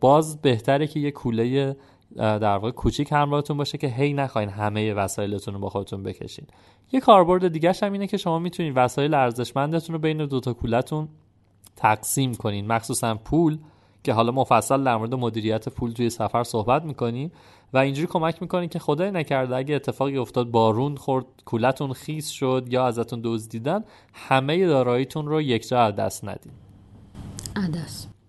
[0.00, 1.76] باز بهتره که یه کوله
[2.16, 6.46] در واقع کوچیک همراهتون باشه که هی نخواین همه وسایلتون رو با خودتون بکشین.
[6.92, 11.08] یه کاربرد دیگه هم اینه که شما می‌تونید وسایل ارزشمندتون رو بین دو تا کولتون
[11.76, 12.66] تقسیم کنین.
[12.66, 13.58] مخصوصا پول
[14.02, 17.32] که حالا مفصل در مورد مدیریت پول توی سفر صحبت می‌کنیم
[17.72, 22.66] و اینجوری کمک می‌کنین که خدای نکرده اگه اتفاقی افتاد بارون خورد کولتون خیس شد
[22.68, 26.52] یا ازتون دزدیدن همه داراییتون رو یک جا از دست ندین.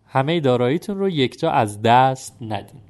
[0.06, 2.82] همه داراییتون رو یک جا از دست ندین.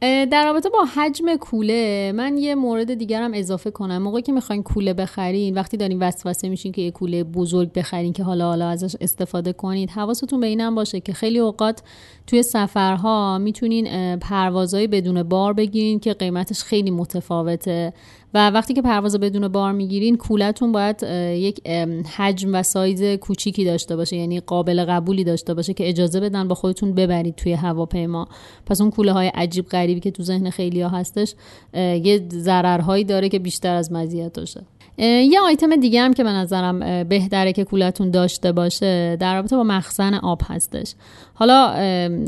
[0.00, 4.02] در رابطه با حجم کوله من یه مورد دیگرم اضافه کنم.
[4.02, 8.22] موقعی که می‌خواین کوله بخرین وقتی دارین وسوسه میشین که یه کوله بزرگ بخرین که
[8.22, 11.82] حالا حالا ازش استفاده کنید حواستون به اینم باشه که خیلی اوقات
[12.28, 17.92] توی سفرها می‌تونین پروازهای بدون بار بگیرین که قیمتش خیلی متفاوته.
[18.34, 21.68] و وقتی که پرواز بدون بار می‌گیرین کولتون باید یک
[22.16, 26.54] حجم و سایز کوچیکی داشته باشه یعنی قابل قبولی داشته باشه که اجازه بدن با
[26.54, 28.28] خودتون ببرید توی هواپیما.
[28.66, 31.34] پس اون کوله های عجیب غریبی که تو ذهن خیلی ها هستش
[31.74, 34.60] یه ضررهایی داره که بیشتر از مزیتاشه
[34.98, 39.62] یه آیتم دیگه هم که به نظرم بهتره که کولتون داشته باشه در رابطه با
[39.62, 40.94] مخزن آب هستش.
[41.34, 41.74] حالا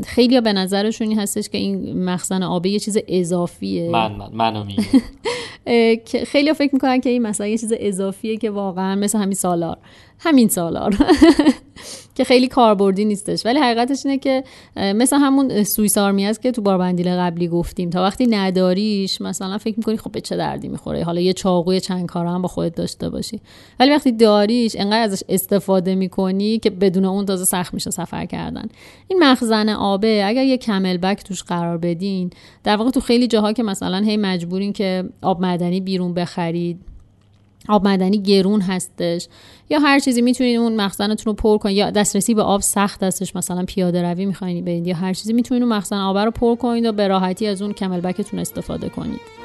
[0.07, 3.89] خیلی به نظرشون هستش که این مخزن آبی یه چیز اضافیه.
[3.89, 4.65] من من منو
[6.31, 9.77] خیلی فکر می‌کنن که این مثلا یه چیز اضافیه که واقعا مثل همین سالار.
[10.19, 10.97] همین سالار.
[12.21, 13.45] که خیلی کاربردی نیستش.
[13.45, 14.43] ولی حقیقتش اینه که
[14.75, 17.89] مثل همون سوئیس آرمی است که تو باربندیل قبلی گفتیم.
[17.89, 22.05] تا وقتی نداریش مثلا فکر می‌کنی خب به چه دردی می‌خوره؟ حالا یه چاقوی چند
[22.05, 23.41] کاره هم با خودت داشته باشی.
[23.79, 28.65] ولی وقتی داریش انقدر ازش استفاده می‌کنی که بدون اون تازه سخت میشه سفر کردن.
[29.07, 32.29] این مخزن آبه اگر یه کمل بک توش قرار بدین
[32.63, 36.79] در واقع تو خیلی جاها که مثلا هی مجبورین که آب معدنی بیرون بخرید
[37.69, 39.27] آب معدنی گرون هستش.
[39.69, 43.35] یا هر چیزی می‌تونید اون مخزنتون رو پر کنید یا دسترسی به آب سخت هستش
[43.35, 46.85] مثلا پیاده روی می‌خواین برید یا هر چیزی می‌تونید اون مخزن آب رو پر کنید
[46.85, 49.40] و به راحتی از اون کمل بکتون استفاده کنید.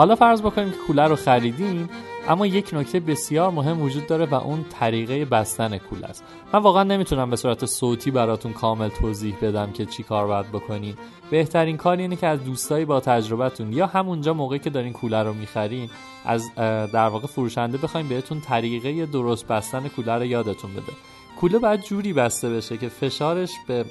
[0.00, 1.90] حالا فرض بکنیم که کولر رو خریدیم
[2.28, 6.24] اما یک نکته بسیار مهم وجود داره و اون طریقه بستن کوله است.
[6.52, 10.94] من واقعا نمی‌تونم به صورت صوتی براتون کامل توضیح بدم که چی کار باید بکنین.
[11.30, 15.34] بهترین کار اینه که از دوستایی با تجربتون یا همونجا موقعی که دارین کولر رو
[15.34, 15.90] می‌خرین
[16.24, 16.54] از
[16.92, 20.92] در واقع فروشنده بخوایم بهتون طریقه درست بستن کولر رو یادتون بده.
[21.40, 23.84] کوله باید جوری بسته بشه که فشارش به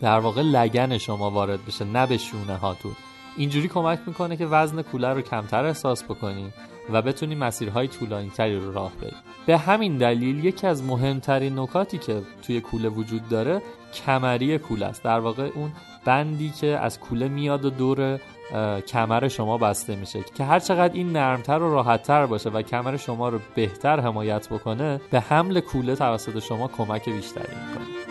[0.00, 2.92] در واقع لگن شما وارد بشه نه به شونه هاتون.
[3.38, 6.54] اینجوری کمک می‌کنه که وزن کولر رو کمتر احساس بکنیم
[6.92, 11.98] و بتونیم مسیرهای طولانی تری رو راه بریم به همین دلیل یکی از مهمترین نکاتی
[11.98, 13.62] که توی کوله وجود داره
[13.94, 15.02] کمری کوله است.
[15.02, 15.72] در واقع اون
[16.04, 18.20] بندی که از کوله میاد و دور
[18.86, 23.28] کمر شما بسته میشه که هر چقدر این نرمتر و راحتتر باشه و کمر شما
[23.28, 28.07] رو بهتر حمایت بکنه به حمل کوله توسط شما کمک بیشتری می‌کنه.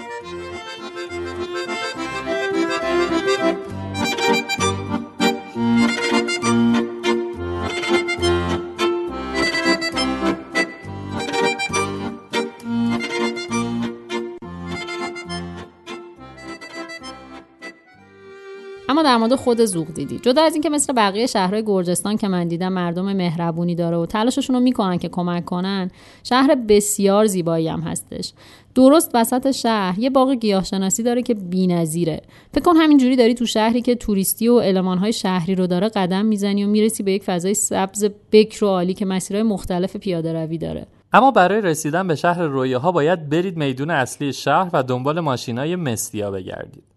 [19.08, 20.20] در مورد خود زوق دیدی.
[20.20, 24.56] جدا از اینکه مثل بقیه شهرهای گرجستان که من دیدم مردم مهربونی داره و تلاششون
[24.56, 25.92] رو می‌کنن که کمک کنن
[26.24, 28.34] شهر بسیار زیبایی هم هستش.
[28.76, 32.22] درست وسط شهر یه باغ گیاهشناسی داره که بی‌نظیره.
[32.54, 36.66] فکر کن همینجوری داری تو شهری که توریستی و المانهای شهری رو داره قدم می‌زنی
[36.66, 40.88] و می‌رسی به یک فضای سبز بکر و عالی که مسیرهای مختلف پیاده روی داره.
[41.14, 46.32] اما برای رسیدن به شهر رویاها باید برید میدون اصلی شهر و دنبال ماشینای مستیا
[46.32, 46.97] بگردید.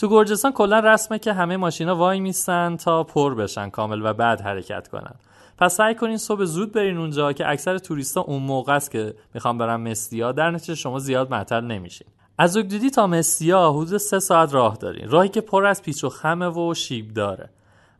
[0.00, 4.40] تو گرجستان کلا رسمه که همه ماشینا وای میستن تا پر بشن کامل و بعد
[4.40, 5.14] حرکت کنن.
[5.58, 9.58] پس سعی کنین صبح زود برین اونجا که اکثر توریستا اون موقع است که می‌خوام
[9.58, 12.06] برن مسیا در نتیجه شما زیاد معطل نمیشین.
[12.38, 15.08] از اوگدودی تا مسیا حدود سه ساعت راه دارین.
[15.08, 17.50] راهی که پر از پیچ و خمه و شیب داره.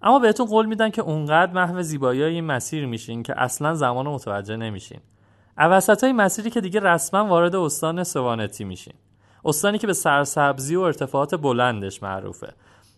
[0.02, 4.56] اما بهتون قول میدن که اونقدر محو زیبایی این مسیر میشین که اصلا زمان متوجه
[4.56, 5.00] نمیشین.
[5.58, 8.94] اوسط های مسیری که دیگه رسما وارد استان سوانتی میشین.
[9.44, 12.52] استانی که به سرسبزی و ارتفاعات بلندش معروفه.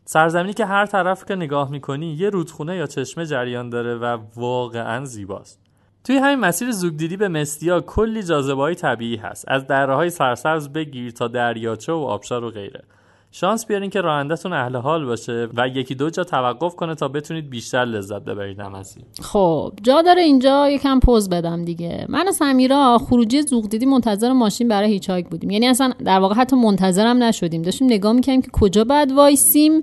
[0.04, 5.04] سرزمینی که هر طرف که نگاه می‌کنی یه رودخونه یا چشمه جریان داره و واقعا
[5.04, 5.60] زیباست.
[6.04, 9.44] توی همین مسیر زوگدیدی به مستیا کلی جاذبه طبیعی هست.
[9.48, 12.84] از دره های سرسبز بگیر تا دریاچه و آبشار و غیره.
[13.34, 17.50] شانس بیارین که رانندهتون اهل حال باشه و یکی دو جا توقف کنه تا بتونید
[17.50, 22.06] بیشتر لذت ببرید مسیر خب جا داره اینجا یکم پوز بدم دیگه.
[22.08, 25.50] من و سمیرا خروجی زوغدیدی منتظر ماشین برای هیچایک بودیم.
[25.50, 27.62] یعنی اصلا در واقع حتی منتظرم نشدیم.
[27.62, 29.80] داشتیم نگاه می‌کنیم که کجا باید وایسیم.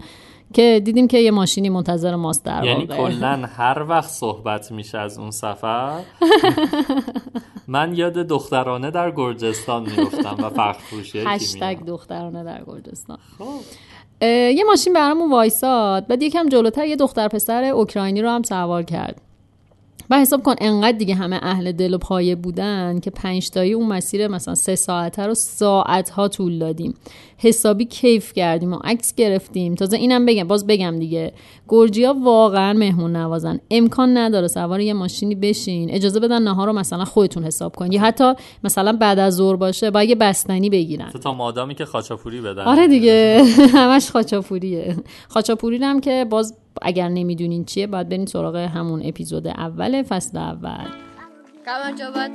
[0.53, 5.17] که دیدیم که یه ماشینی منتظر ماست در یعنی کلا هر وقت صحبت میشه از
[5.17, 6.01] اون سفر
[7.67, 13.17] من یاد دخترانه در گرجستان میفتم و فخر فروشی هشتگ دخترانه در گرجستان.
[14.21, 18.83] اه، یه ماشین برامون وایساد بعد یکم جلوتر یه دختر پسر اوکراینی رو هم سوار
[18.83, 19.21] کرد.
[20.09, 23.87] و حساب کن انقدر دیگه همه اهل دل و پایه بودن که پنج تایی اون
[23.87, 26.93] مسیر مثلا سه ساعته رو ساعت ها طول دادیم.
[27.37, 29.75] حسابی کیف کردیم و عکس گرفتیم.
[29.75, 31.33] تازه اینم بگم باز بگم دیگه.
[31.67, 33.59] گرجیا واقعا مهمون نوازن.
[33.71, 35.91] امکان نداره سوار یه ماشینی بشین.
[35.91, 37.91] اجازه بدن نهار رو مثلا خودتون حساب کن.
[37.91, 41.09] یا حتی مثلا بعد از ظهر باشه با یه بستنی بگیرن.
[41.09, 42.63] تا مادامی که خاچاپوری بدن.
[42.63, 43.43] آره دیگه.
[43.73, 44.95] همش خاچاپوریه.
[45.27, 50.88] خاچاپوری هم که باز اگر نمیدونین چیه باید برین سراغ همون اپیزود اول فصل اول
[51.68, 52.34] გამარჯობათ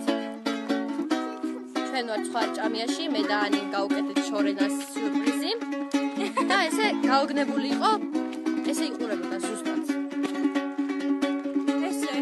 [1.88, 5.52] ჩვენ ვართ სხვა ჭამიაში მე და ანი გავუკეთეთ შორენას სიურპრიზი
[6.50, 7.92] და ესე გაოგნებული იყო
[8.72, 9.84] ესე იყურებოდა ზუსტად
[11.90, 12.16] ესე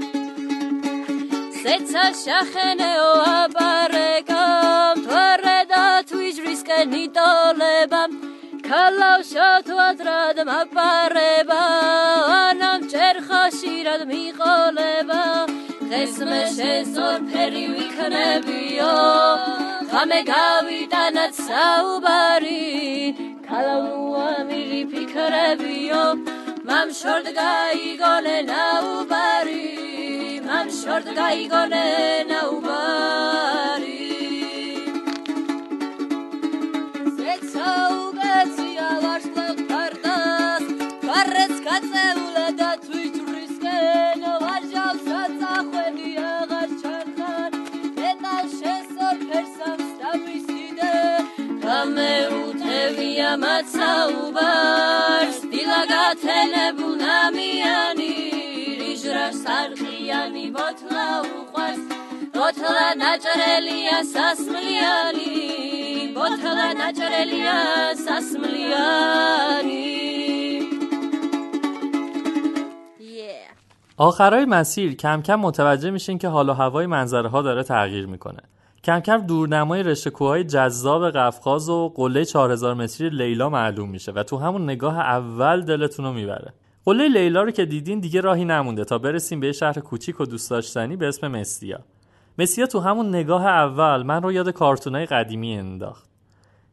[1.63, 8.11] ზეცა შახენეო აპარეკამ თორე და თვიჯრისკენ იტოლებამ
[8.72, 11.62] ქალავშოთ ვადრად მაპარება
[12.36, 15.24] ანამ ჭერხაშირად მიყოლება.
[15.82, 18.94] დღეს მე შესწორფერი ვიქნებიო
[19.92, 22.62] ღამე გავიტანათ საუბარი.
[23.48, 26.04] ქალავუა მირი ფიქრებიო
[26.68, 29.66] მამ შორდ გაიგონე ნაუბარი
[30.48, 31.84] მამ შორდ გაიგონე
[32.32, 33.61] ნაუბარი
[53.01, 58.13] გამეუთევია მაცაუბარს დილა გათენებულ ნამიანი
[58.81, 61.81] რიჟრა სარხიანი ბოთლა უყვარს
[62.35, 65.33] ბოთლა ნაჭრელია სასმლიანი
[66.17, 67.57] ბოთლა ნაჭრელია
[68.05, 69.85] სასმლიანი
[72.99, 73.49] Yeah.
[73.97, 78.41] آخرای مسیر کم کم متوجه میشین که حال و هوای منظره ها داره تغییر میکنه
[78.84, 84.22] کم کم دورنمای رشته کوههای جذاب قفقاز و قله 4000 متری لیلا معلوم میشه و
[84.22, 86.54] تو همون نگاه اول دلتون رو می‌بره.
[86.84, 90.50] قله لیلا رو که دیدین دیگه راهی نمونده تا برسیم به شهر کوچیک و دوست
[90.50, 91.80] داشتنی به اسم مسیا.
[92.38, 96.10] مسیا تو همون نگاه اول من رو یاد کارتونای قدیمی انداخت.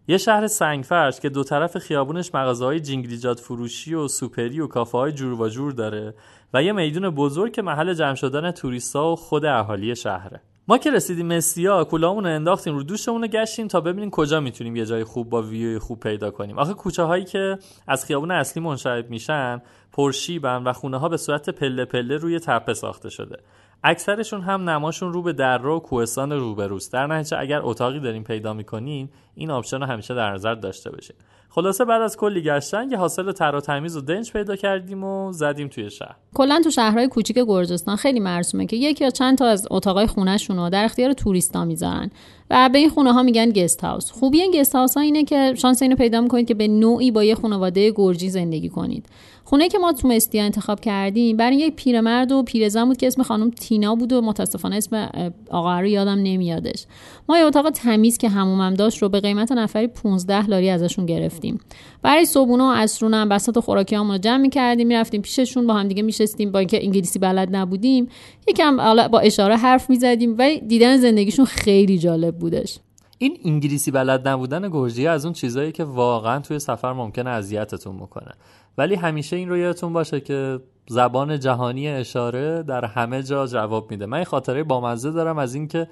[0.08, 5.12] یه شهر سنگفرش که دو طرف خیابونش مغازه‌های جینگلیجات فروشی و سوپری و کافه های
[5.12, 6.14] جور و جور داره
[6.54, 10.42] و یه میدون بزرگ که محل جمع شدن توریستا و خود اهالی شهره.
[10.70, 14.76] ما که رسیدیم مسیا کلامون رو انداختیم رو دوشمون رو گشتیم تا ببینیم کجا می‌تونیم
[14.76, 16.60] یه جای خوب با ویوی خوب پیدا کنیم.
[16.60, 19.62] آخه کوچه هایی که از خیابون اصلی منشعب میشن
[19.94, 23.38] پرشیبن و خونه ها به صورت پله پله روی تپه ساخته شده.
[23.84, 26.94] اکثرشون هم نماشون رو به دره و کوهستان روبروست.
[26.94, 31.16] در نتیجه اگر اتاقی دارین پیدا می‌کنین این option رو همیشه در نظر داشته باشین.
[31.50, 35.32] خلاصه بعد از کلی گشتن یه هاستل تر و تمیز و دنج پیدا کردیم و
[35.32, 36.16] زدیم توی شهر.
[36.34, 40.58] کلا تو شهرهای کوچیک گرجستان خیلی مرسومه که یکی یا چند تا از اتاقای خونهشون
[40.58, 42.12] رو در اختیار توریستا می‌ذارن
[42.50, 44.12] و به این خونه ها میگن guest house.
[44.12, 47.24] خوبی این guest house ها اینه که شانس اینو پیدا می‌کنید که به نوعی با
[47.24, 49.06] یه خانواده گرجی زندگی کنید.
[49.50, 53.24] خونه که ما تو مستی انتخاب کردیم برای یک پیرمرد و پیرزن بود که اسم
[53.24, 55.10] خانم تینا بود و متاسفانه اسم
[55.50, 56.86] آقا رو یادم نمیادش.
[57.30, 61.60] ما یه اتاق تمیز که همومم داشت رو به قیمت نفری 15 لاری ازشون گرفتیم.
[62.02, 66.04] برای صبحونه و عصرونه هم بساط خوراکی رو جمع می‌کردیم می‌رفتیم پیششون با هم دیگه
[66.04, 68.08] میشستیم با اینکه انگلیسی بلد نبودیم.
[68.48, 72.80] یکم با اشاره حرف می‌زدیم ولی دیدن زندگیشون خیلی جالب بودش.
[73.22, 78.32] این انگلیسی بلد نبودن گرجی از اون چیزایی که واقعا توی سفر ممکنه اذیتتون بکنه.
[78.78, 84.06] ولی همیشه این رو یادتون باشه که زبان جهانی اشاره در همه جا جواب میده.
[84.06, 85.88] من خاطره بامزه دارم از اینکه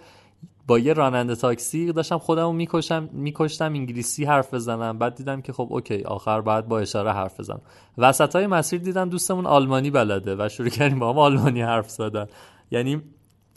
[0.67, 4.97] با یه راننده تاکسی داشتم خودمو می‌کشم میکشتم انگلیسی حرف بزنم.
[4.97, 7.61] بعد دیدم که خب اوکی آخر باید با اشاره حرف بزنم.
[7.97, 12.27] وسط های مسیر دیدم دوستمون آلمانی بلده و شروع کردیم با هم آلمانی حرف زدن.
[12.71, 13.01] یعنی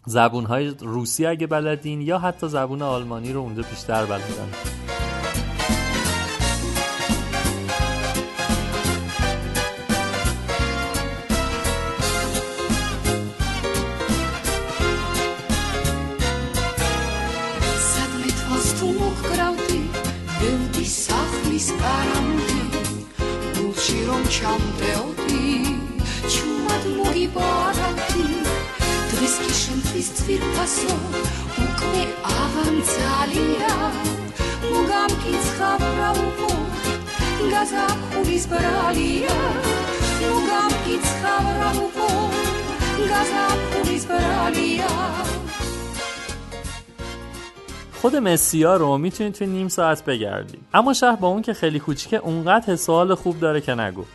[0.06, 4.48] زبون های روسی اگه بلدین یا حتی زبون آلمانی رو اونجا بیشتر بلدن.
[29.99, 30.93] კი შენთვის ძვირფასო
[31.63, 33.71] უკვე აღარ ძალია
[34.71, 36.51] მოგამკიცხავ რა უყო
[37.53, 39.35] გაზაფხულის ბრალია
[40.21, 42.09] მოგამკიცხავ რა უყო
[43.11, 44.91] გაზაფხულის ბრალია
[48.01, 52.17] خود مسیا رو میتونید توی نیم ساعت بگردید اما شهر با اون که خیلی کوچیکه
[52.17, 54.05] اونقدر حسال خوب داره که نگو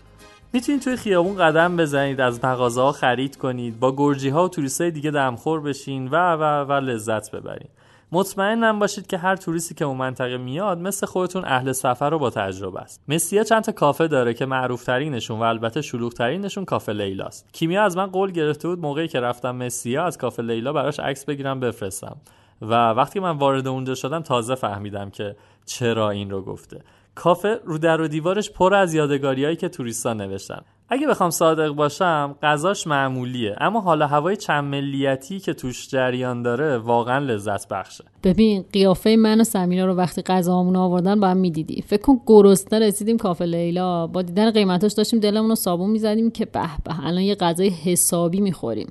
[0.53, 4.81] می‌تونید توی خیابون قدم بزنید از مغازه ها خرید کنید با گرجی ها و توریست
[4.81, 7.69] های دیگه دمخور بشین و و و لذت ببرید.
[8.11, 12.29] مطمئنم باشید که هر توریستی که اون منطقه میاد مثل خودتون اهل سفر رو با
[12.29, 13.01] تجربه است.
[13.07, 17.49] مسیا چند تا کافه داره که معروف ترینشون و البته شلوغ ترینشون کافه لیلاست.
[17.53, 21.25] کیمیا از من قول گرفته بود موقعی که رفتم مسیا از کافه لیلا براش عکس
[21.25, 22.17] بگیرم بفرستم.
[22.61, 25.35] و وقتی من وارد اونجا شدم تازه فهمیدم که
[25.65, 26.81] چرا این رو گفته.
[27.15, 30.61] کافه رو در و دیوارش پر از یادگاریایی که توریستا نوشتن.
[30.89, 36.77] اگه بخوام صادق باشم غذاش معمولیه اما حالا هوای چند ملیتی که توش جریان داره
[36.77, 38.03] واقعا لذت بخشه.
[38.23, 42.79] ببین قیافه من و سمینا رو وقتی غذامون آوردن با هم می‌دیدی فکر کن گرسنه
[42.79, 44.07] رسیدیم کافه لیلا.
[44.07, 48.41] با دیدن قیمتاش داشتیم دلمون رو صابون می‌زدیم که به به الان یه غذای حسابی
[48.41, 48.87] می‌خوریم.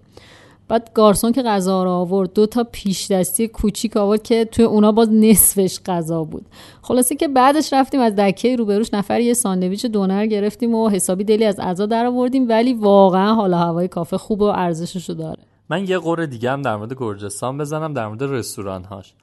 [0.69, 4.93] بعد گارسون که غذا رو آورد دو تا پیش دستی کوچیک آورد که توی اونا
[4.93, 6.47] باز نصفش غذا بود.
[6.83, 11.45] خلاصه که بعدش رفتیم از دکه روبروش نفر یه ساندویچ دونر گرفتیم و حسابی دلی
[11.45, 15.43] از غذا در آوردیم ولی واقعا حالا هوای کافه خوب و ارزشش رو داره.
[15.71, 19.15] من یه قره دیگه هم در مورد گرجستان بزنم در مورد رستوران هاش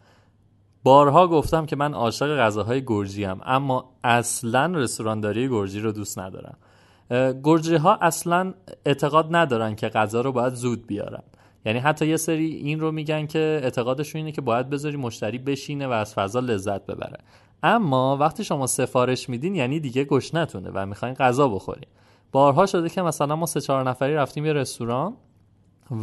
[0.83, 6.57] بارها گفتم که من عاشق غذاهای گرجی هم اما اصلا رستورانداری گرجی رو دوست ندارم.
[7.43, 8.53] گرجی ها اصلا
[8.85, 11.23] اعتقاد ندارن که غذا رو باید زود بیارن.
[11.65, 15.87] یعنی حتی یه سری این رو میگن که اعتقادشون اینه که باید بذاری مشتری بشینه
[15.87, 17.17] و از فضا لذت ببره.
[17.63, 21.87] اما وقتی شما سفارش میدین یعنی دیگه گشنتونه و می‌خواین غذا بخورین.
[22.31, 25.13] بارها شده که مثلا ما سه چهار نفری رفتیم یه رستوران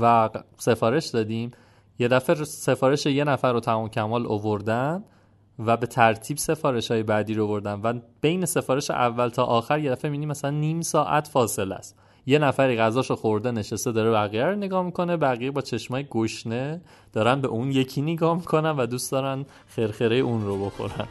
[0.01, 1.51] و سفارش دادیم.
[1.99, 5.05] یه دفعه سفارش یه نفر رو تمام کمال اووردن.
[5.59, 9.91] و به ترتیب سفارش های بعدی رو بردن و بین سفارش اول تا آخر یه
[9.91, 11.97] دفعه می‌بینی مثلا نیم ساعت فاصله است.
[12.27, 16.81] یه نفری غذاشو خورده نشسته داره بقیه رو نگاه می‌کنه بقیه با چشمای گشنه
[17.13, 21.07] دارن به اون یکی نگاه می‌کنن و دوست دارن خرخره اون رو بخورن.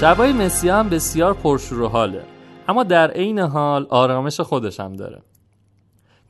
[0.00, 2.24] شبای مسیا هم بسیار پرشور و حاله.
[2.68, 5.22] اما در عین حال آرامش خودش هم داره.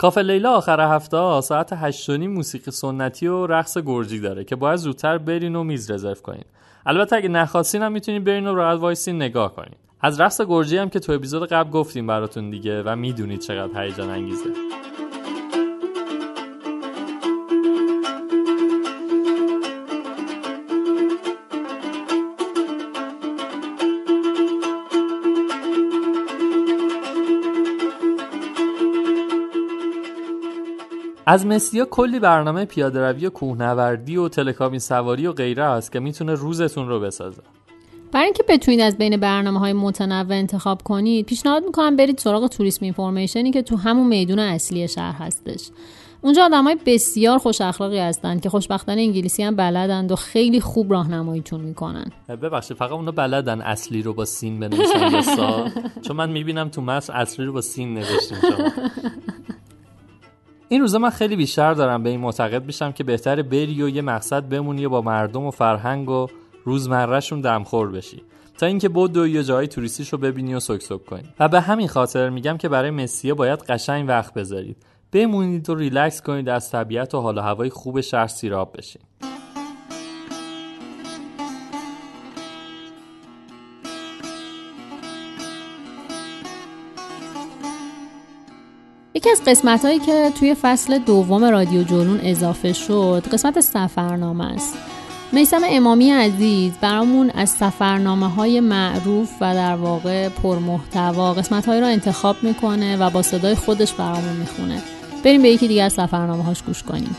[0.02, 5.18] کافه لیلا آخر هفته ساعت 8 موسیقی سنتی و رقص گرجی داره که باید زودتر
[5.18, 6.44] برین و میز رزرو کنین.
[6.86, 9.74] البته اگه نخواستین هم می‌تونین برین و راحت وایسین نگاه کنین.
[10.00, 14.10] از رقص گرجی هم که تو اپیزود قبل گفتیم براتون دیگه و می‌دونید چقدر هیجان
[14.10, 14.50] انگیزه.
[31.32, 36.34] از مسیا کلی برنامه پیاده روی کوهنوردی و تلکابین سواری و غیره است که می‌تونه
[36.34, 37.42] روزتون رو بسازه.
[38.12, 42.84] برای اینکه بتونید از بین برنامه های متنوع انتخاب کنید پیشنهاد می‌کنم برید سراغ توریسم
[42.84, 45.70] اینفورمیشنی که تو همون میدون اصلی شهر هستش.
[46.22, 50.92] اونجا آدم های بسیار خوش اخلاقی هستند که خوشبختانه انگلیسی هم بلدند و خیلی خوب
[50.92, 52.06] راهنماییتون می‌کنن.
[52.28, 55.72] ببخشید فقط اونا بلدن اصلی رو با سین بنویسن
[56.06, 58.38] چون من می‌بینم تو متن اصلی رو با سین نوشتیم
[60.72, 64.02] این روزا من خیلی بیشتر دارم به این معتقد میشم که بهتر بری و یه
[64.02, 66.26] مقصد بمونی و با مردم و فرهنگ و
[66.64, 68.22] روزمرهشون دمخور بشی.
[68.58, 71.28] تا اینکه بود و یه جایی توریستیش رو ببینی و سک سک کنی.
[71.40, 74.76] و به همین خاطر میگم که برای مسیه باید قشنگ وقت بذارید.
[75.12, 79.02] بمونید و ریلکس کنید از طبیعت و حال و هوای خوب شهر سیراب بشین.
[89.22, 94.74] یکی از قسمت هایی که توی فصل دوم رادیو جنون اضافه شد قسمت سفرنامه است.
[95.32, 101.86] میسم امامی عزیز برامون از سفرنامه های معروف و در واقع پرمحتوا قسمت هایی رو
[101.86, 104.82] انتخاب می‌کنه و با صدای خودش برامون می‌خونه.
[105.24, 107.16] بریم به یکی دیگه از سفرنامه هاش گوش کنیم.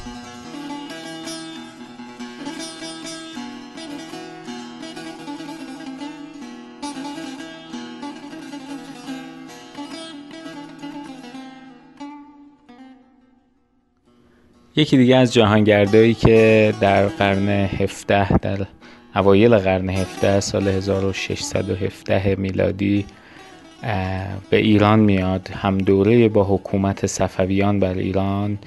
[14.75, 18.57] یکی دیگه از جهانگردایی که در قرن 17 در
[19.15, 23.05] اوایل قرن 17 سال 1617 میلادی
[24.49, 25.49] به ایران میاد.
[25.53, 28.57] هم دوره با حکومت صفویان بر ایران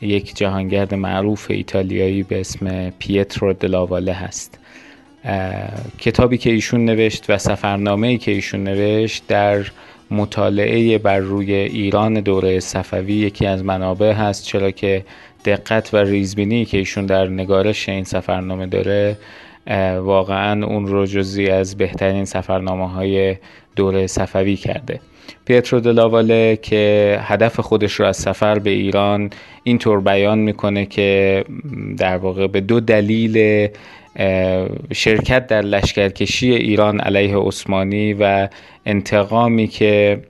[0.00, 4.58] یک جهانگرد معروف ایتالیایی به اسم پیترو دلاواله هست.
[5.98, 9.64] کتابی که ایشون نوشت و سفرنامه که ایشون نوشت در
[10.10, 15.04] مطالعه بر روی ایران دوره صفوی یکی از منابع هست چرا که
[15.44, 19.16] دقت و ریزبینی که ایشون در نگارش این سفرنامه داره
[20.00, 23.36] واقعا اون رو جزی از بهترین سفرنامه های
[23.76, 25.00] دوره صفوی کرده.
[25.44, 29.30] پیترو دلاواله که هدف خودش رو از سفر به ایران
[29.62, 31.44] اینطور بیان می‌کنه که
[31.98, 33.68] در واقع به دو دلیل
[34.92, 38.48] شرکت در لشکرکشی ایران علیه عثمانی و
[38.86, 40.22] انتقامی که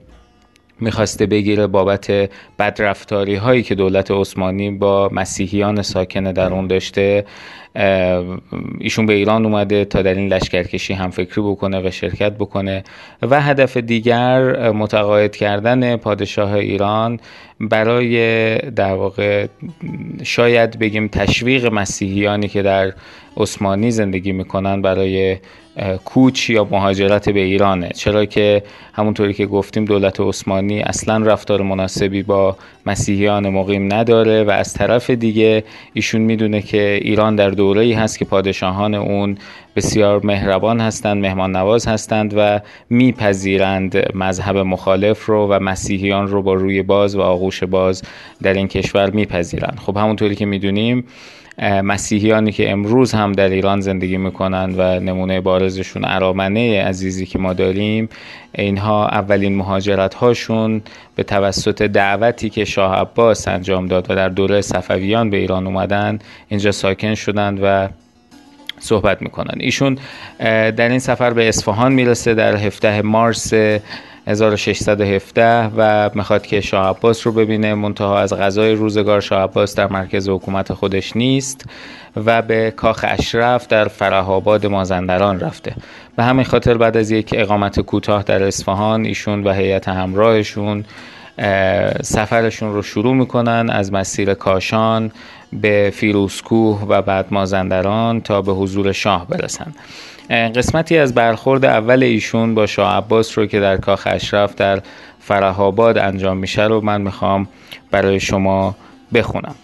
[0.79, 2.29] می‌خواسته بگیره بابت
[2.59, 7.25] بدرفتاری هایی که دولت عثمانی با مسیحیان ساکن در اون داشته
[8.79, 12.83] ایشون به ایران اومده تا در این لشکرکشی هم فکری بکنه و شرکت بکنه.
[13.21, 17.19] و هدف دیگر متقاعد کردن پادشاه ایران
[17.59, 19.47] برای در واقع
[20.23, 22.93] شاید بگیم تشویق مسیحیانی که در
[23.37, 25.37] عثمانی زندگی می‌کنن برای
[26.05, 27.89] کوچ یا مهاجرت به ایرانه.
[27.89, 28.63] چرا که
[28.93, 35.09] همونطوری که گفتیم دولت عثمانی اصلا رفتار مناسبی با مسیحیان مقیم نداره و از طرف
[35.09, 35.63] دیگه
[35.93, 39.37] ایشون می‌دونه که ایران در دوره ای هست که پادشاهان اون
[39.75, 42.59] بسیار مهربان هستند مهمان نواز هستند و
[42.89, 48.03] میپذیرند مذهب مخالف رو و مسیحیان رو با روی باز و آغوش باز
[48.41, 49.79] در این کشور میپذیرند.
[49.85, 51.03] خب همونطوری که می‌دونیم
[51.61, 57.53] مسیحیانی که امروز هم در ایران زندگی می‌کنند و نمونه بارزشون ارامنه عزیزی که ما
[57.53, 58.09] داریم
[58.55, 60.81] اینها اولین مهاجرت هاشون
[61.15, 66.19] به توسط دعوتی که شاه عباس انجام داد و در دوره صفویان به ایران اومدن
[66.49, 67.89] اینجا ساکن شدند و
[68.81, 69.55] صحبت می‌کنن.
[69.59, 69.97] ایشون
[70.39, 73.53] در این سفر به اصفهان می‌رسه در 17 مارس
[74.27, 77.73] 1617 و می‌خواد که شاه عباس رو ببینه.
[77.73, 81.65] منتها از غذای روزگار شاه عباس در مرکز حکومت خودش نیست
[82.25, 85.75] و به کاخ اشرف در فرهاباد مازندران رفته.
[86.15, 90.85] به همین خاطر بعد از یک اقامت کوتاه در اصفهان ایشون و هیئت همراهشون
[92.01, 95.11] سفرشون رو شروع می‌کنن از مسیر کاشان
[95.53, 99.73] به فیروزکوه و بعد مازندران تا به حضور شاه برسن
[100.29, 104.81] قسمتی از برخورد اول ایشون با شاه عباس رو که در کاخ اشرف در
[105.19, 107.47] فرهاباد انجام میشه رو من می‌خوام
[107.91, 108.75] برای شما
[109.13, 109.55] بخونم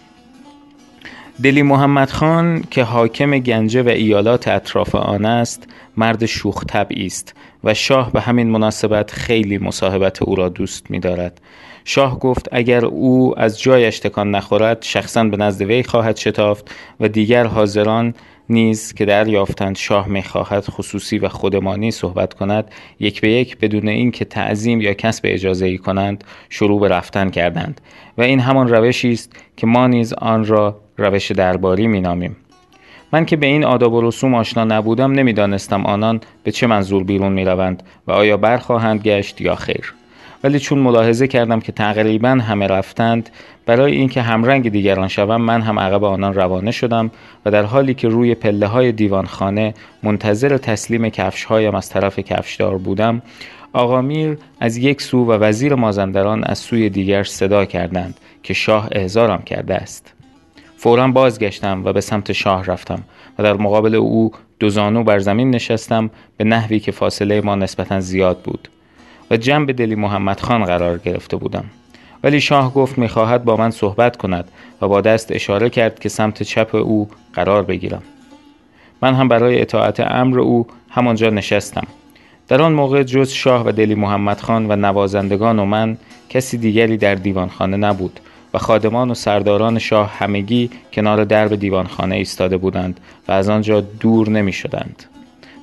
[1.42, 7.34] دلی محمد خان که حاکم گنجه و ایالات اطراف آن است مرد شوخ طبعی است
[7.64, 11.40] و شاه به همین مناسبت خیلی مصاحبت او را دوست می دارد.
[11.90, 16.70] شاه گفت اگر او از جایش تکان نخورد شخصا به نزد وی خواهد شتافت
[17.00, 18.14] و دیگر حاضران
[18.48, 22.70] نیز که دریافتند شاه می‌خواهد خصوصی و خودمانی صحبت کند
[23.00, 27.80] یک به یک بدون اینکه تعظیم یا کسب اجازه ای کنند شروع به رفتن کردند.
[28.18, 32.36] و این همان روشی است که ما نیز آن را روش درباری مینامیم
[33.12, 37.32] من که به این آداب و رسوم آشنا نبودم نمی‌دانستم آنان به چه منظور بیرون
[37.32, 39.94] می‌روند و آیا برخواهند گشت یا خیر.
[40.44, 43.30] ولی چون ملاحظه کردم که تقریبا همه رفتند
[43.66, 47.10] برای اینکه همرنگ دیگران شوم من هم عقب آنان روانه شدم
[47.44, 52.78] و در حالی که روی پله های دیوانخانه منتظر تسلیم کفش هایم از طرف کفشدار
[52.78, 53.22] بودم
[53.72, 58.88] آقا میر از یک سو و وزیر مازندران از سوی دیگر صدا کردند که شاه
[58.92, 60.14] احضارم کرده است.
[60.76, 63.02] فورا بازگشتم و به سمت شاه رفتم
[63.38, 68.00] و در مقابل او دو زانو بر زمین نشستم به نحوی که فاصله ما نسبتا
[68.00, 68.68] زیاد بود.
[69.30, 71.64] و جنب دلی محمد خان قرار گرفته بودم.
[72.22, 74.48] ولی شاه گفت می‌خواهد با من صحبت کند
[74.82, 78.02] و با دست اشاره کرد که سمت چپ او قرار بگیرم.
[79.02, 81.86] من هم برای اطاعت امر او همانجا نشستم.
[82.48, 85.96] در آن موقع جز شاه و دلی محمد خان و نوازندگان و من
[86.28, 88.20] کسی دیگری در دیوانخانه نبود
[88.54, 94.28] و خادمان و سرداران شاه همگی کنار درب دیوانخانه ایستاده بودند و از آنجا دور
[94.28, 95.04] نمی شدند.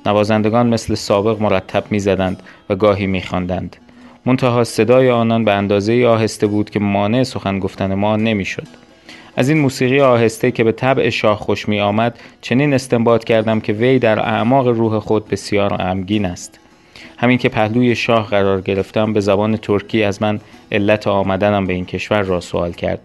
[0.06, 3.76] نوازندگان مثل سابق مرتب می زدند و گاهی می خواندند.
[4.26, 8.68] منتها صدای آنان به اندازه آهسته بود که مانع سخن گفتن ما نمی‌شد.
[9.36, 13.72] از این موسیقی آهسته که به طبع شاه خوش می آمد چنین استنباط کردم که
[13.72, 16.58] وی در اعماق روح خود بسیار غمگین است
[17.18, 20.40] همین که پهلوی شاه قرار گرفتم به زبان ترکی از من
[20.72, 23.00] علت آمدنم به این کشور را سوال کرد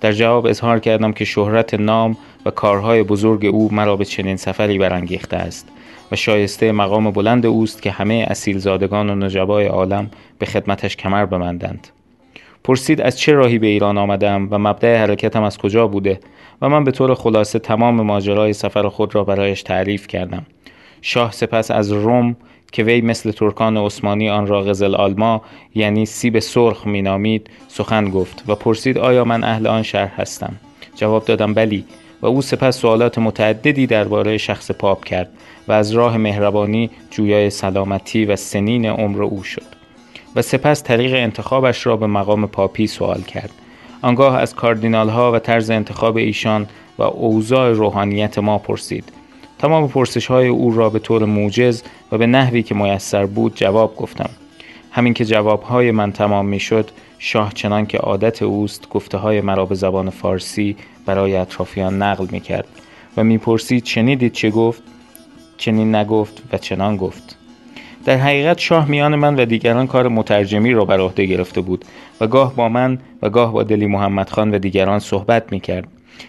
[0.00, 4.78] در جواب اظهار کردم که شهرت نام و کارهای بزرگ او مرا به چنین سفری
[4.78, 5.68] برانگیخته است
[6.12, 11.88] و شایسته مقام بلند اوست که همه اصیلزادگان و نجبای عالم به خدمتش کمر بمندند.
[12.64, 16.20] پرسید از چه راهی به ایران آمدم و مبدع حرکتم از کجا بوده
[16.62, 20.46] و من به طور خلاصه تمام ماجرای سفر خود را برایش تعریف کردم.
[21.02, 22.36] شاه سپس از روم
[22.72, 25.42] که وی مثل ترکان عثمانی آن را غزل آلما
[25.74, 30.56] یعنی سیب سرخ مینامید سخن گفت و پرسید آیا من اهل آن شهر هستم؟
[30.96, 31.84] جواب دادم بلی.
[32.22, 35.28] و او سپس سوالات متعددی درباره شخص پاپ کرد.
[35.68, 39.78] و از راه مهربانی جویای سلامتی و سنین عمر او شد
[40.36, 43.50] و سپس طریق انتخابش را به مقام پاپی سوال کرد.
[44.02, 46.66] آنگاه از کاردینال ها و طرز انتخاب ایشان
[46.98, 49.04] و اوضاع روحانیت ما پرسید.
[49.58, 53.96] تمام پرسش های او را به طور موجز و به نحوی که میسر بود جواب
[53.96, 54.30] گفتم.
[54.90, 59.40] همین که جواب های من تمام می شد شاه چنان که عادت اوست گفته های
[59.40, 62.68] مرا به زبان فارسی برای اطرافیان نقل می کرد
[63.16, 64.82] و می‌پرسید شنیدید چه گفت؟
[65.58, 67.36] چنین نگفت و چنان گفت
[68.04, 71.84] در حقیقت شاه میان من و دیگران کار مترجمی را بر عهده گرفته بود
[72.20, 75.88] و گاه با من و گاه با دلی محمد خان و دیگران صحبت می کرد.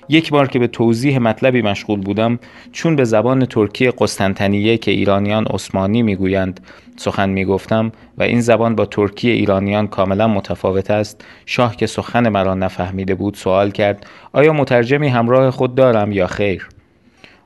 [0.09, 2.39] یک بار که به توضیح مطلبی مشغول بودم
[2.71, 6.59] چون به زبان ترکی قسطنطنیه که ایرانیان عثمانی می‌گویند
[6.97, 12.53] سخن می‌گفتم و این زبان با ترکی ایرانیان کاملا متفاوت است شاه که سخن مرا
[12.53, 16.67] نفهمیده بود سوال کرد آیا مترجمی همراه خود دارم یا خیر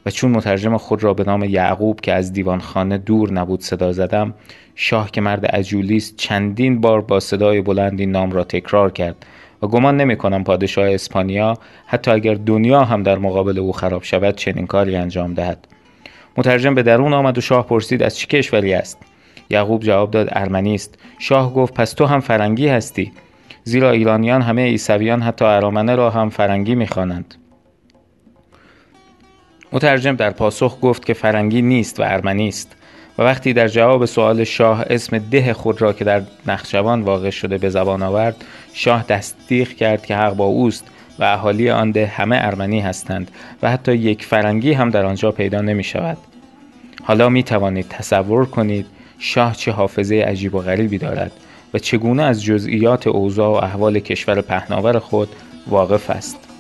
[0.05, 4.33] و چون مترجم خود را به نام یعقوب که از دیوانخانه دور نبود صدا زدم
[4.75, 9.25] شاه که مرد عجولی است چندین بار با صدای بلند این نام را تکرار کرد
[9.63, 14.35] و گمان نمی کنم پادشاه اسپانیا حتی اگر دنیا هم در مقابل او خراب شود
[14.35, 15.67] چنین کاری انجام دهد.
[16.37, 18.97] مترجم به درون آمد و شاه پرسید از چه کشوری است؟
[19.49, 20.99] یعقوب جواب داد ارمنی است.
[21.19, 23.11] شاه گفت پس تو هم فرنگی هستی؟
[23.63, 27.35] زیرا ایرانیان همه عیسویان حتی ارامنه را هم فرنگی می‌خوانند
[29.74, 32.76] مترجم در پاسخ گفت که فرنگی نیست و ارمنی است
[33.17, 37.57] و وقتی در جواب سوال شاه اسم ده خود را که در نخشوان واقع شده
[37.57, 38.36] به زبان آورد
[38.74, 40.88] شاه تصدیق کرد که حق با اوست
[41.19, 45.61] و اهالی آن ده همه ارمنی هستند و حتی یک فرنگی هم در آنجا پیدا
[45.61, 46.17] نمی شود.
[47.03, 48.86] حالا می توانید تصور کنید
[49.19, 51.32] شاه چه حافظه عجیب و غریبی دارد
[51.74, 55.30] و چگونه از جزئیات اوضاع و احوال کشور پهناور خود
[55.67, 56.52] واقف است.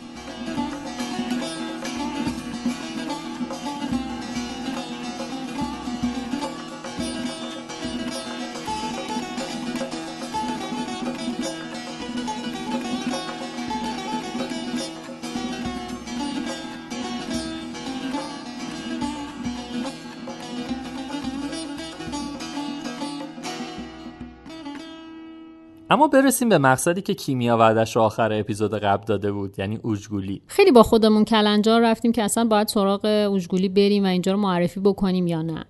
[25.93, 30.41] اما برسیم به مقصدی که کیمیا وعدش رو آخر اپیزود قبل داده بود یعنی اوجگولی
[30.47, 34.79] خیلی با خودمون کلنجار رفتیم که اصلا باید سراغ اوجگولی بریم و اینجا رو معرفی
[34.79, 35.65] بکنیم یا نه.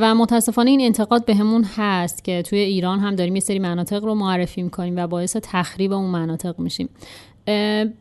[0.00, 4.14] و متاسفانه این انتقاد بهمون هست که توی ایران هم داریم یه سری مناطق رو
[4.14, 6.88] معرفی می‌کنیم و باعث تخریب اون مناطق میشیم.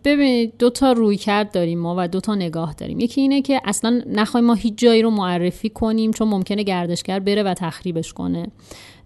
[0.03, 2.99] ببینید دو تا روی کرد داریم ما و دو تا نگاه داریم.
[2.99, 7.43] یکی اینه که اصلا نخواهیم ما هیچ جایی رو معرفی کنیم چون ممکنه گردشگر بره
[7.43, 8.47] و تخریبش کنه.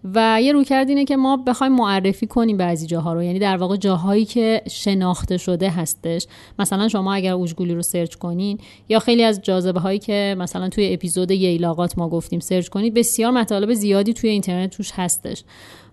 [0.04, 3.22] و یه رویکرد اینه که ما بخوایم معرفی کنیم بعضی جاها رو.
[3.22, 6.26] یعنی در واقع جاهایی که شناخته شده هستش.
[6.58, 10.92] مثلا شما اگر اوشگولی رو search کنین یا خیلی از جاذبه هایی که مثلا توی
[10.94, 15.44] اپیزود ییلاقات ما گفتیم search کنید بسیار مطالب زیادی توی اینترنت توش هستش.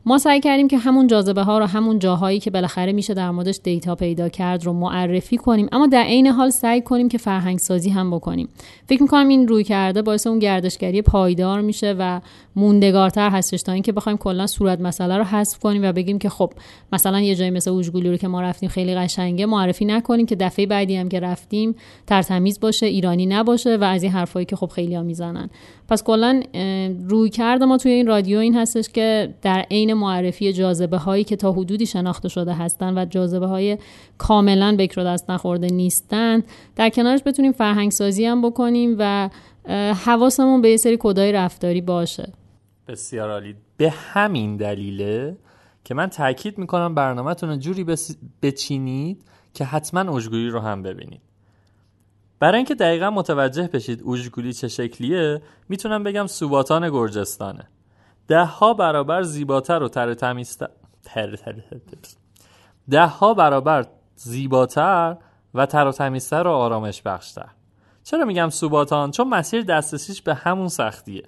[0.06, 3.60] ما سعی کردیم که همون جاذبه ها رو همون جاهایی که بالاخره میشه در موردش
[3.64, 5.68] data پیدا کرد رو معرفی کنیم.
[5.72, 8.50] اما در عین حال سعی کنیم که فرهنگ سازی هم بکنیم.
[8.88, 12.22] فکر می‌کنم این رویکرده باعث اون گردشگری پایدار میشه و
[12.56, 16.54] موندگارتر هستش تا اینکه بخوایم کلا صورت مسئله رو حذف کنیم و بگیم که خب
[16.92, 20.66] مثلا یه جایی مثل اوجگولی رو که ما رفتیم خیلی قشنگه معرفی نکنیم که دفعه
[20.66, 21.76] بعدی هم که رفتیم
[22.08, 25.50] ترتمیز باشه ایرانی نباشه و از این حرفایی که خب خیلی ها می‌زنن.
[25.90, 26.42] پس کلا
[27.08, 31.36] روی کرده ما توی این رادیو این هستش که در عین معرفی جاذبه هایی که
[31.36, 33.78] تا حدودی شناخته شده هستن و جاذبه های
[34.18, 36.44] کاملا بکر دست نخورده نیستن
[36.76, 39.30] در کنارش بتونیم فرهنگ سازی هم بکنیم و
[40.06, 42.34] حواسمون به یه سری کدای رفتاری باشه.
[42.88, 43.56] بسیار عالی.
[43.78, 45.38] به همین دلیله
[45.84, 48.16] که من تاکید می‌کنم برنامهتون رو جوری بس...
[48.42, 51.22] بچینید که حتما اوجگویی رو هم ببینید.
[52.40, 57.68] برای اینکه دقیقا متوجه بشید اوجگولی چه شکلیه می‌تونم بگم سوباتان گرجستانه.
[58.28, 60.70] ده ها برابر زیباتر و تر تمیزتر
[62.90, 65.18] ده ها برابر زیباتر
[65.54, 67.50] و تر و تمیزتر و آرامش بخشتر
[68.04, 71.24] چرا میگم سوباتان؟ چون مسیر دسترسیش به همون سختیه.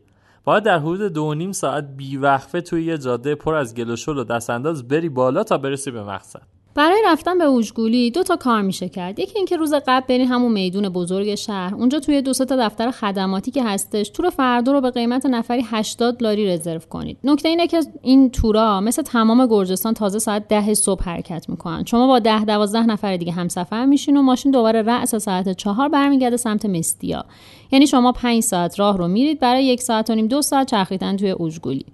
[0.46, 4.24] باید در حدود دو نیم ساعت بیوقفه توی یه جاده پر از گل و و
[4.24, 6.55] دستانداز بری بالا تا برسی به مقصد.
[6.76, 9.19] برای رفتن به اوجگولی دو تا کار میشه کرد.
[9.19, 11.76] یکی اینکه روز قبل برین همون میدون بزرگ شهر.
[11.76, 16.23] اونجا توی دو تا دفتر خدماتی که هستش تور فردا رو به قیمت نفری 80
[16.23, 17.17] لاری رزرو کنید.
[17.23, 21.86] نکته اینه که این تورا مثل تمام گرجستان تازه ساعت ده صبح حرکت می‌کنن.
[21.86, 26.38] شما با ده دوازده نفر دیگه همسفر میشین و ماشین دوباره رأس ساعت چهار برمیگرده
[26.38, 27.26] سمت مستیا.
[27.71, 31.17] یعنی شما 5 ساعت راه رو میرید برای یک ساعت و نیم دو ساعت چرخیدن
[31.17, 31.86] توی اوجگولی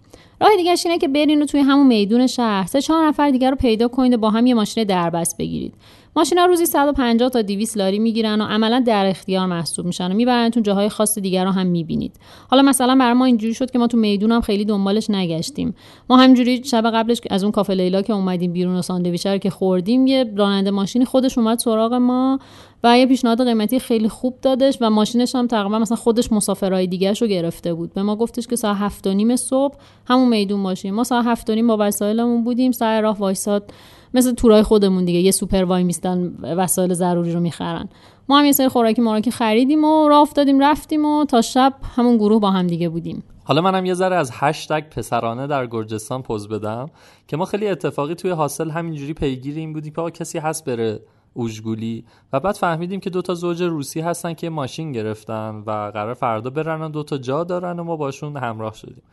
[0.41, 2.67] راه دیگه اینه که برین و توی همون میدون شهر.
[2.67, 5.73] سه چهار نفر دیگر رو پیدا کنید و با هم یه ماشین دربست بگیرید.
[6.15, 10.63] ماشینا روزی 150 تا 200 لاری می‌گیرن و عملا در اختیار محسوب میشن و میبرنتون
[10.63, 12.15] جاهای خاص دیگر رو هم می‌بینید.
[12.49, 15.75] حالا مثلا برای ما اینجوری شد که ما تو میدون هم خیلی دنبالش نگشتیم.
[16.09, 19.49] ما همجوری شب قبلش از اون کافه لیلا که اومدیم بیرون و ساندویچ رو که
[19.49, 22.39] خوردیم یه راننده ماشینی خودش اومد سراغ ما.
[22.83, 27.13] و یه پیشنهاد قیمتی خیلی خوب دادش و ماشینش هم تقریبا مثلا خودش مسافرهای دیگه
[27.13, 27.93] رو گرفته بود.
[27.93, 29.75] به ما گفتش که ساعت هفت و نیم صبح
[30.07, 30.95] همون میدون باشیم.
[30.95, 33.71] ما ساعت هفت و نیم با وسایلمون بودیم سر راه وایساد.
[34.13, 37.89] مثل تورای خودمون دیگه یه سوپر وای میستن وسایل ضروری رو می‌خرن.
[38.29, 42.17] ما هم یه سری خوراکی مراکی خریدیم و راه افتادیم رفتیم و تا شب همون
[42.17, 43.23] گروه با هم دیگه بودیم.
[43.43, 46.89] حالا منم یه ذره از هشتگ پسرانه در گرجستان پوز بدم
[47.27, 50.99] که ما خیلی اتفاقی توی حاصل همینجوری پیگیر این بودیم که کسی هست بره
[51.33, 52.05] اوژگولی.
[52.33, 56.91] و بعد فهمیدیم که دوتا زوج روسی هستن که ماشین گرفتن و قرار فردا برن
[56.91, 59.03] دوتا جا دارن و ما باشون همراه شدیم.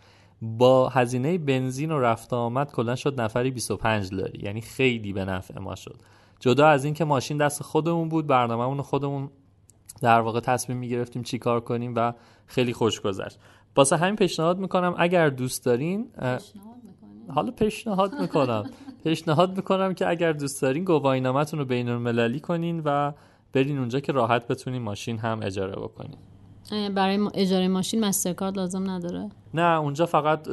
[0.43, 4.39] با هزینه بنزین و رفت آمد کلا شد نفری 25 لاری.
[4.43, 5.97] یعنی خیلی به نفع ما شد.
[6.41, 9.31] جدا از اینکه ماشین دست خودمون بود برنامه‌مون خودمون
[10.03, 12.13] در واقع تصمیم می‌گرفتیم چی کار کنیم و
[12.47, 13.39] خیلی خوش گذشت
[13.77, 16.09] واسه همین پیشنهاد می‌کنم اگر دوست دارین
[17.35, 18.71] حالا پیشنهاد می‌کنم.
[19.05, 23.13] پیشنهاد می‌کنم که اگر دوست دارین گواهینامتون رو بین المللی کنین و
[23.53, 26.17] برین اونجا که راحت بتونین ماشین هم اجاره بکنین.
[26.95, 30.49] برای اجاره ماشین مسترکارد لازم نداره؟ نه اونجا فقط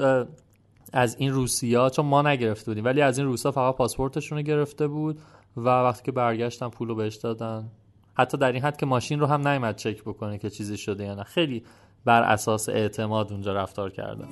[0.93, 4.87] از این روسیا چون ما نگرفته بودیم ولی از این روسا فقط پاسپورتشون رو گرفته
[4.87, 5.19] بود
[5.57, 7.71] و وقتی که برگشتن پول رو بهش دادن.
[8.13, 11.15] حتی در این حد که ماشین رو هم نیومد چک بکنه که چیزی شده یا
[11.15, 11.23] نه.
[11.23, 11.63] خیلی
[12.05, 14.27] بر اساس اعتماد اونجا رفتار کردن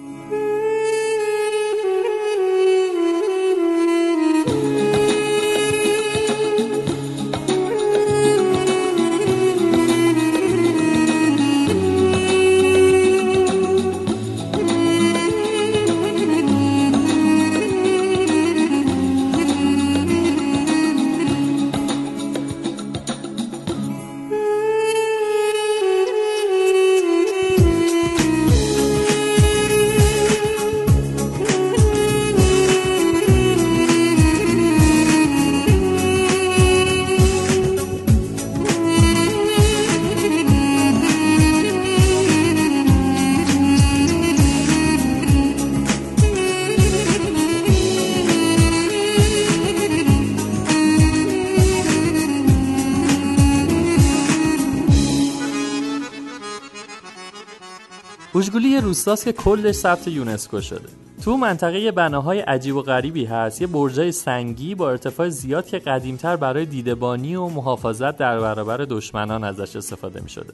[59.04, 60.90] روستاست که کلش ثبت یونسکو شده.
[61.24, 63.62] تو منطقه بناهای عجیب و غریبی هست.
[63.62, 69.44] یه برجای سنگی با ارتفاع زیاد که قدیم‌تر برای دیدبانی و محافظت در برابر دشمنان
[69.44, 70.54] ازش استفاده می شده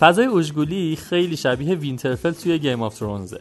[0.00, 3.40] فضای اوشگولی خیلی شبیه وینترفل توی Game of Thrones ه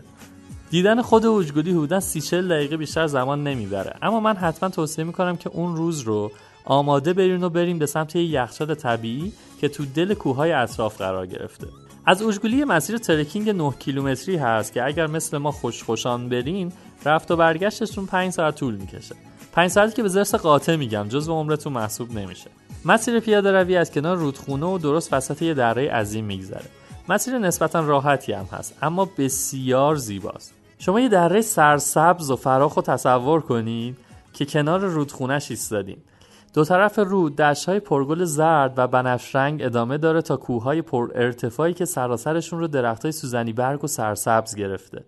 [0.69, 3.95] دیدن خود اوشگولی حدودا سی دقیقه بیشتر زمان نمی‌بره.
[4.01, 6.31] اما من حتما توصیه می‌کنم که اون روز رو
[6.65, 11.27] آماده برین و بریم به سمت یه یخچال طبیعی که تو دل کوههای اطراف قرار
[11.27, 11.67] گرفته.
[12.07, 16.71] از اوژگولی مسیر ترکینگ 9 کیلومتری هست که اگر مثل ما خوش خوشان برین
[17.05, 19.15] رفت و برگشتشون 5 ساعت طول می‌کشه.
[19.51, 22.49] 5 ساعتی که به زرس قاطع میگم جزو عمرتون محسوب نمیشه.
[22.85, 26.65] مسیر پیاده روی از کنار رودخونه و درست وسط یه دره عظیم میگذره.
[27.09, 30.53] مسیر نسبتا راحتی هم هست اما بسیار زیباست.
[30.79, 33.97] شما یه دره سرسبز و فراخ رو تصور کنید
[34.33, 35.97] که کنار رودخونش ایستادین.
[36.55, 41.73] دو طرف رود های پرگل زرد و بنفش رنگ ادامه داره تا کوههای پر ارتفاعی
[41.73, 45.03] که سراسرشون رو های سوزنی برگ و سرسبز گرفته.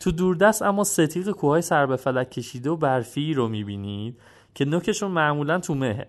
[0.00, 4.18] تو دوردست اما ستیق کوههای سر به فلک کشیده و برفی رو می‌بینید
[4.54, 6.06] که نوکشون معمولا تو مهه.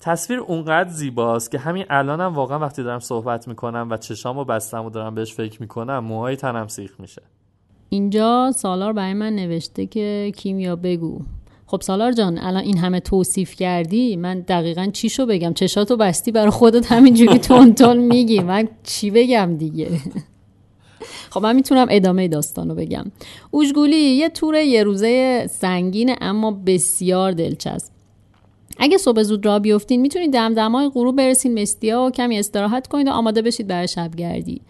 [0.00, 4.84] تصویر اونقدر زیباست که همین الانم هم واقعا وقتی دارم صحبت می‌کنم و چشامو بستم
[4.84, 7.22] و دارم بهش فکر می‌کنم موهای تنم سیخ میشه.
[7.88, 11.20] اینجا سالار برای من نوشته که کیمیا بگو.
[11.70, 16.32] خب سالار جان الان این همه توصیف کردی من دقیقا چی شو بگم؟ چشاتو بستی
[16.32, 19.88] برای خودت همینجوری تون تون میگی من چی بگم دیگه؟
[21.32, 23.04] خب من می‌تونم ادامه داستانو بگم.
[23.50, 27.92] اوشگولی یه تور یه روزه سنگینه اما بسیار دلچسب.
[28.78, 33.10] اگه صبح زود را بیفتین می‌تونید دمدمای غروب برسین مستیا و کمی استراحت کنید و
[33.10, 34.60] آماده بشید برای شبگردی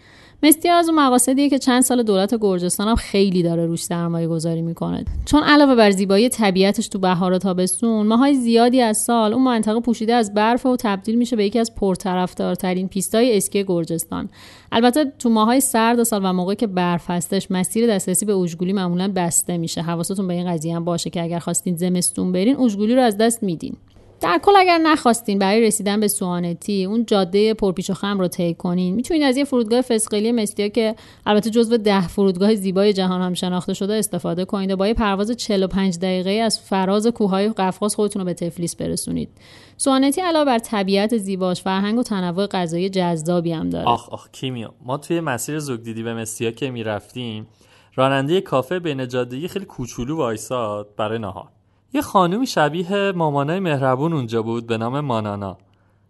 [0.43, 4.61] مستیا از اون مقاصدیه که چند سال دولت گرجستان هم خیلی داره روش سرمایه گذاری
[4.61, 5.05] می‌کنه.
[5.25, 9.79] چون علاوه بر زیبایی طبیعتش تو بهار و تابستون ماهای زیادی از سال اون منطقه
[9.79, 14.29] پوشیده از برف و تبدیل میشه به یکی از پرطرفدارترین پیستای اسکی گرجستان.
[14.71, 19.11] البته تو ماهای سرد سال و موقعی که برف هستش مسیر دسترسی به اوژگولی معمولا
[19.15, 19.81] بسته میشه.
[19.81, 23.43] حواستون به این قضیه هم باشه که اگر خواستین زمستون برین اوژگولی رو از دست
[23.43, 23.77] میدین.
[24.21, 28.53] در کل اگر نخواستین برای رسیدن به سوانتی اون جاده پرپیچ و خم رو طی
[28.53, 28.95] کنین.
[28.95, 30.95] می‌تونید از یه فرودگاه فسقلی مستیا که
[31.25, 35.31] البته جزو ده فرودگاه زیبای جهان هم شناخته شده استفاده کنید و با یه پرواز
[35.31, 39.29] 45 دقیقه از فراز کوههای قفقاز خودتون رو به تفلیس برسونید.
[39.77, 43.85] سوانتی علاوه بر طبیعت زیباش فرهنگ و تنوع غذایی جذابی هم داره.
[43.85, 47.47] آخ آخ کیمیا ما توی مسیر زوگدیدی به مستیا که می‌رفتیم
[47.95, 51.49] راننده کافه بین جاده خیلی کوچولو وایساد برای نهار
[51.93, 55.57] یه خانومی شبیه مامانای مهربون اونجا بود به نام مانانا.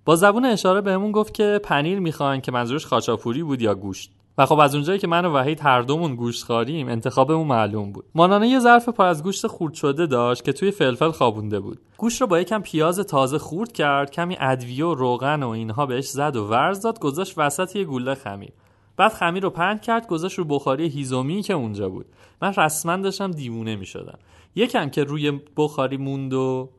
[0.05, 4.11] با زبون اشاره بهمون گفت که پنیر می‌خواین که منظورش خاچاپوری بود یا گوشت.
[4.37, 8.05] و خب از اونجایی که من و وحید هر دومون گوشت خاریم انتخابمون معلوم بود.
[8.15, 11.79] مانانا یه ظرف پر از گوشت خورد شده داشت که توی فلفل خوابونده بود.
[11.97, 16.09] گوشت رو با یکم پیاز تازه خورد کرد کمی ادویه و روغن و اینها بهش
[16.09, 18.51] زد و ورز داد گذاشت وسط یه گوله خمیر.
[18.97, 22.05] بعد خمیر رو پهن کرد گذاشت رو بخاری هیزومی که اونجا بود.
[22.41, 24.19] من رسما داشتم دیوونه می‌شدم.
[24.55, 26.69] یکم که روی بخاری موند و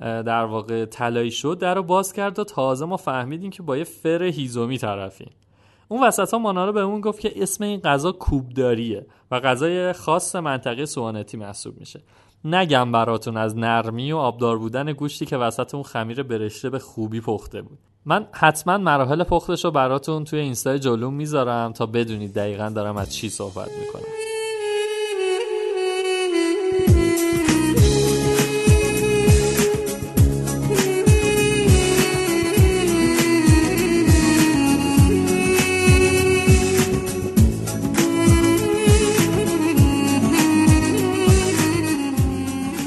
[0.00, 3.84] در واقع طلایی شد در رو باز کرد و تازه ما فهمیدیم که با یه
[3.84, 5.30] فر هیزومی طرفیم.
[5.88, 10.36] اون وسط ها مانا رو بهمون گفت که اسم این غذا کوبداریه و غذای خاص
[10.36, 12.02] منطقه سوانتی محسوب میشه.
[12.44, 17.20] نگم براتون از نرمی و آبدار بودن گوشتی که وسط اون خمیر برشته به خوبی
[17.20, 17.78] پخته بود.
[18.04, 23.14] من حتما مراحل پختش رو براتون توی اینستای جلوم می‌ذارم تا بدونید دقیقا دارم از
[23.14, 24.33] چی صحبت می‌کنم.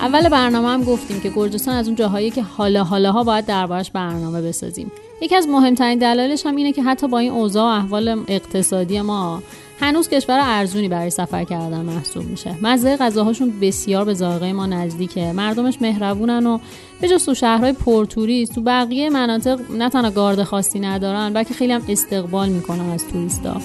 [0.07, 3.91] اول برنامه هم گفتیم که گرجستان از اون جاهایی که حالا حالا ها باید دربارش
[3.91, 4.91] برنامه بسازیم.
[5.21, 9.43] یکی از مهمترین دلایلش هم اینه که حتی با این اوضاع و احوال اقتصادی ما
[9.79, 12.55] هنوز کشور ارزونی برای سفر کردن محسوب میشه.
[12.61, 15.31] مزه غذاهاشون بسیار به ذائقه ما نزدیکه.
[15.31, 16.59] مردمش مهربونن و
[17.01, 21.73] به جز تو شهرهای پرتوریست تو بقیه مناطق نه تنها گارد خاصی ندارن بلکه خیلی
[21.73, 23.61] هم استقبال می‌کنن از توریستا.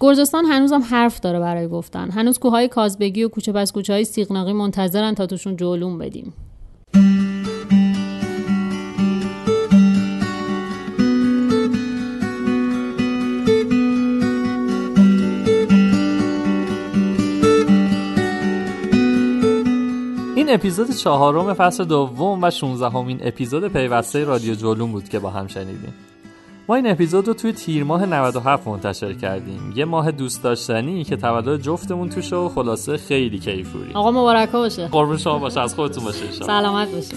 [0.00, 2.10] گرجستان هنوزم حرف داره برای گفتن.
[2.10, 6.32] هنوز کوههای کازبگی و کوچه پس کوچه های سیغناقی منتظرن تا توشون جلوم بدیم.
[20.36, 25.30] این اپیزود چهارم فصل دوم و 16 همین اپیزود پیوسته رادیو جلوم بود که با
[25.30, 25.94] هم شنیدیم.
[26.68, 29.72] ما این اپیزود رو توی تیر ماه 97 منتشر کردیم.
[29.76, 33.92] یه ماه دوست داشتنی که تولد جفتمون توشه و خلاصه خیلی کیفوری.
[33.94, 34.88] آقا مبارکه باشه.
[34.88, 36.46] قربون شما باشه از خودتون باشه شما.
[36.46, 37.16] سلامت باشه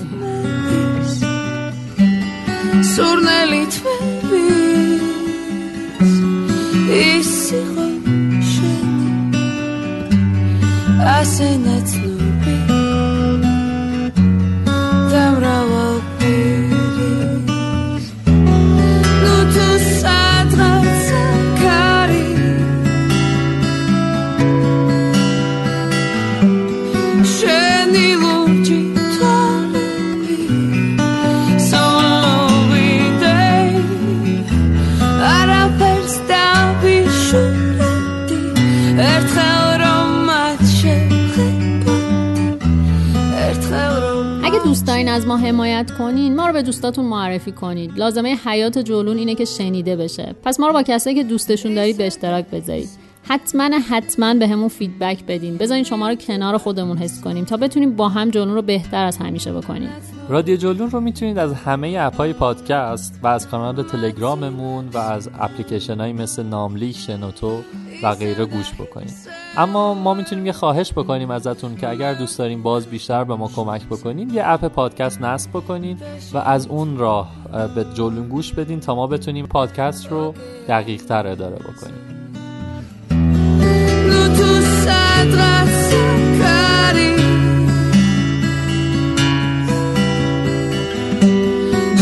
[44.99, 49.35] دارین از ما حمایت کنین ما رو به دوستاتون معرفی کنید لازمه حیات جلون اینه
[49.35, 50.35] که شنیده بشه.
[50.43, 52.89] پس ما رو با کسایی که دوستشون دارید به اشتراک بذارید.
[53.23, 55.57] حتما حتما بهمون feedback بدین.
[55.57, 59.17] بذارین شما رو کنار خودمون حس کنیم تا بتونیم با هم جلون رو بهتر از
[59.17, 59.89] همیشه بکنیم.
[60.29, 65.29] رادیو جلون رو می‌تونید از همه app های پادکست و از کانال تلگراممون و از
[65.39, 67.61] اپلیکیشن های مثل ناملیک شنوتو
[68.03, 69.13] و غیره گوش بکنید.
[69.57, 73.47] اما ما می‌تونیم یه خواهش بکنیم ازتون که اگر دوست دارین باز بیشتر به ما
[73.47, 76.01] کمک بکنید یه app پادکست نصب بکنید
[76.33, 77.31] و از اون راه
[77.75, 80.33] به جلون گوش بدین تا ما بتونیم پادکست رو
[80.67, 82.19] دقیق تر اداره بکنیم.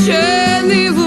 [0.07, 1.06] 全力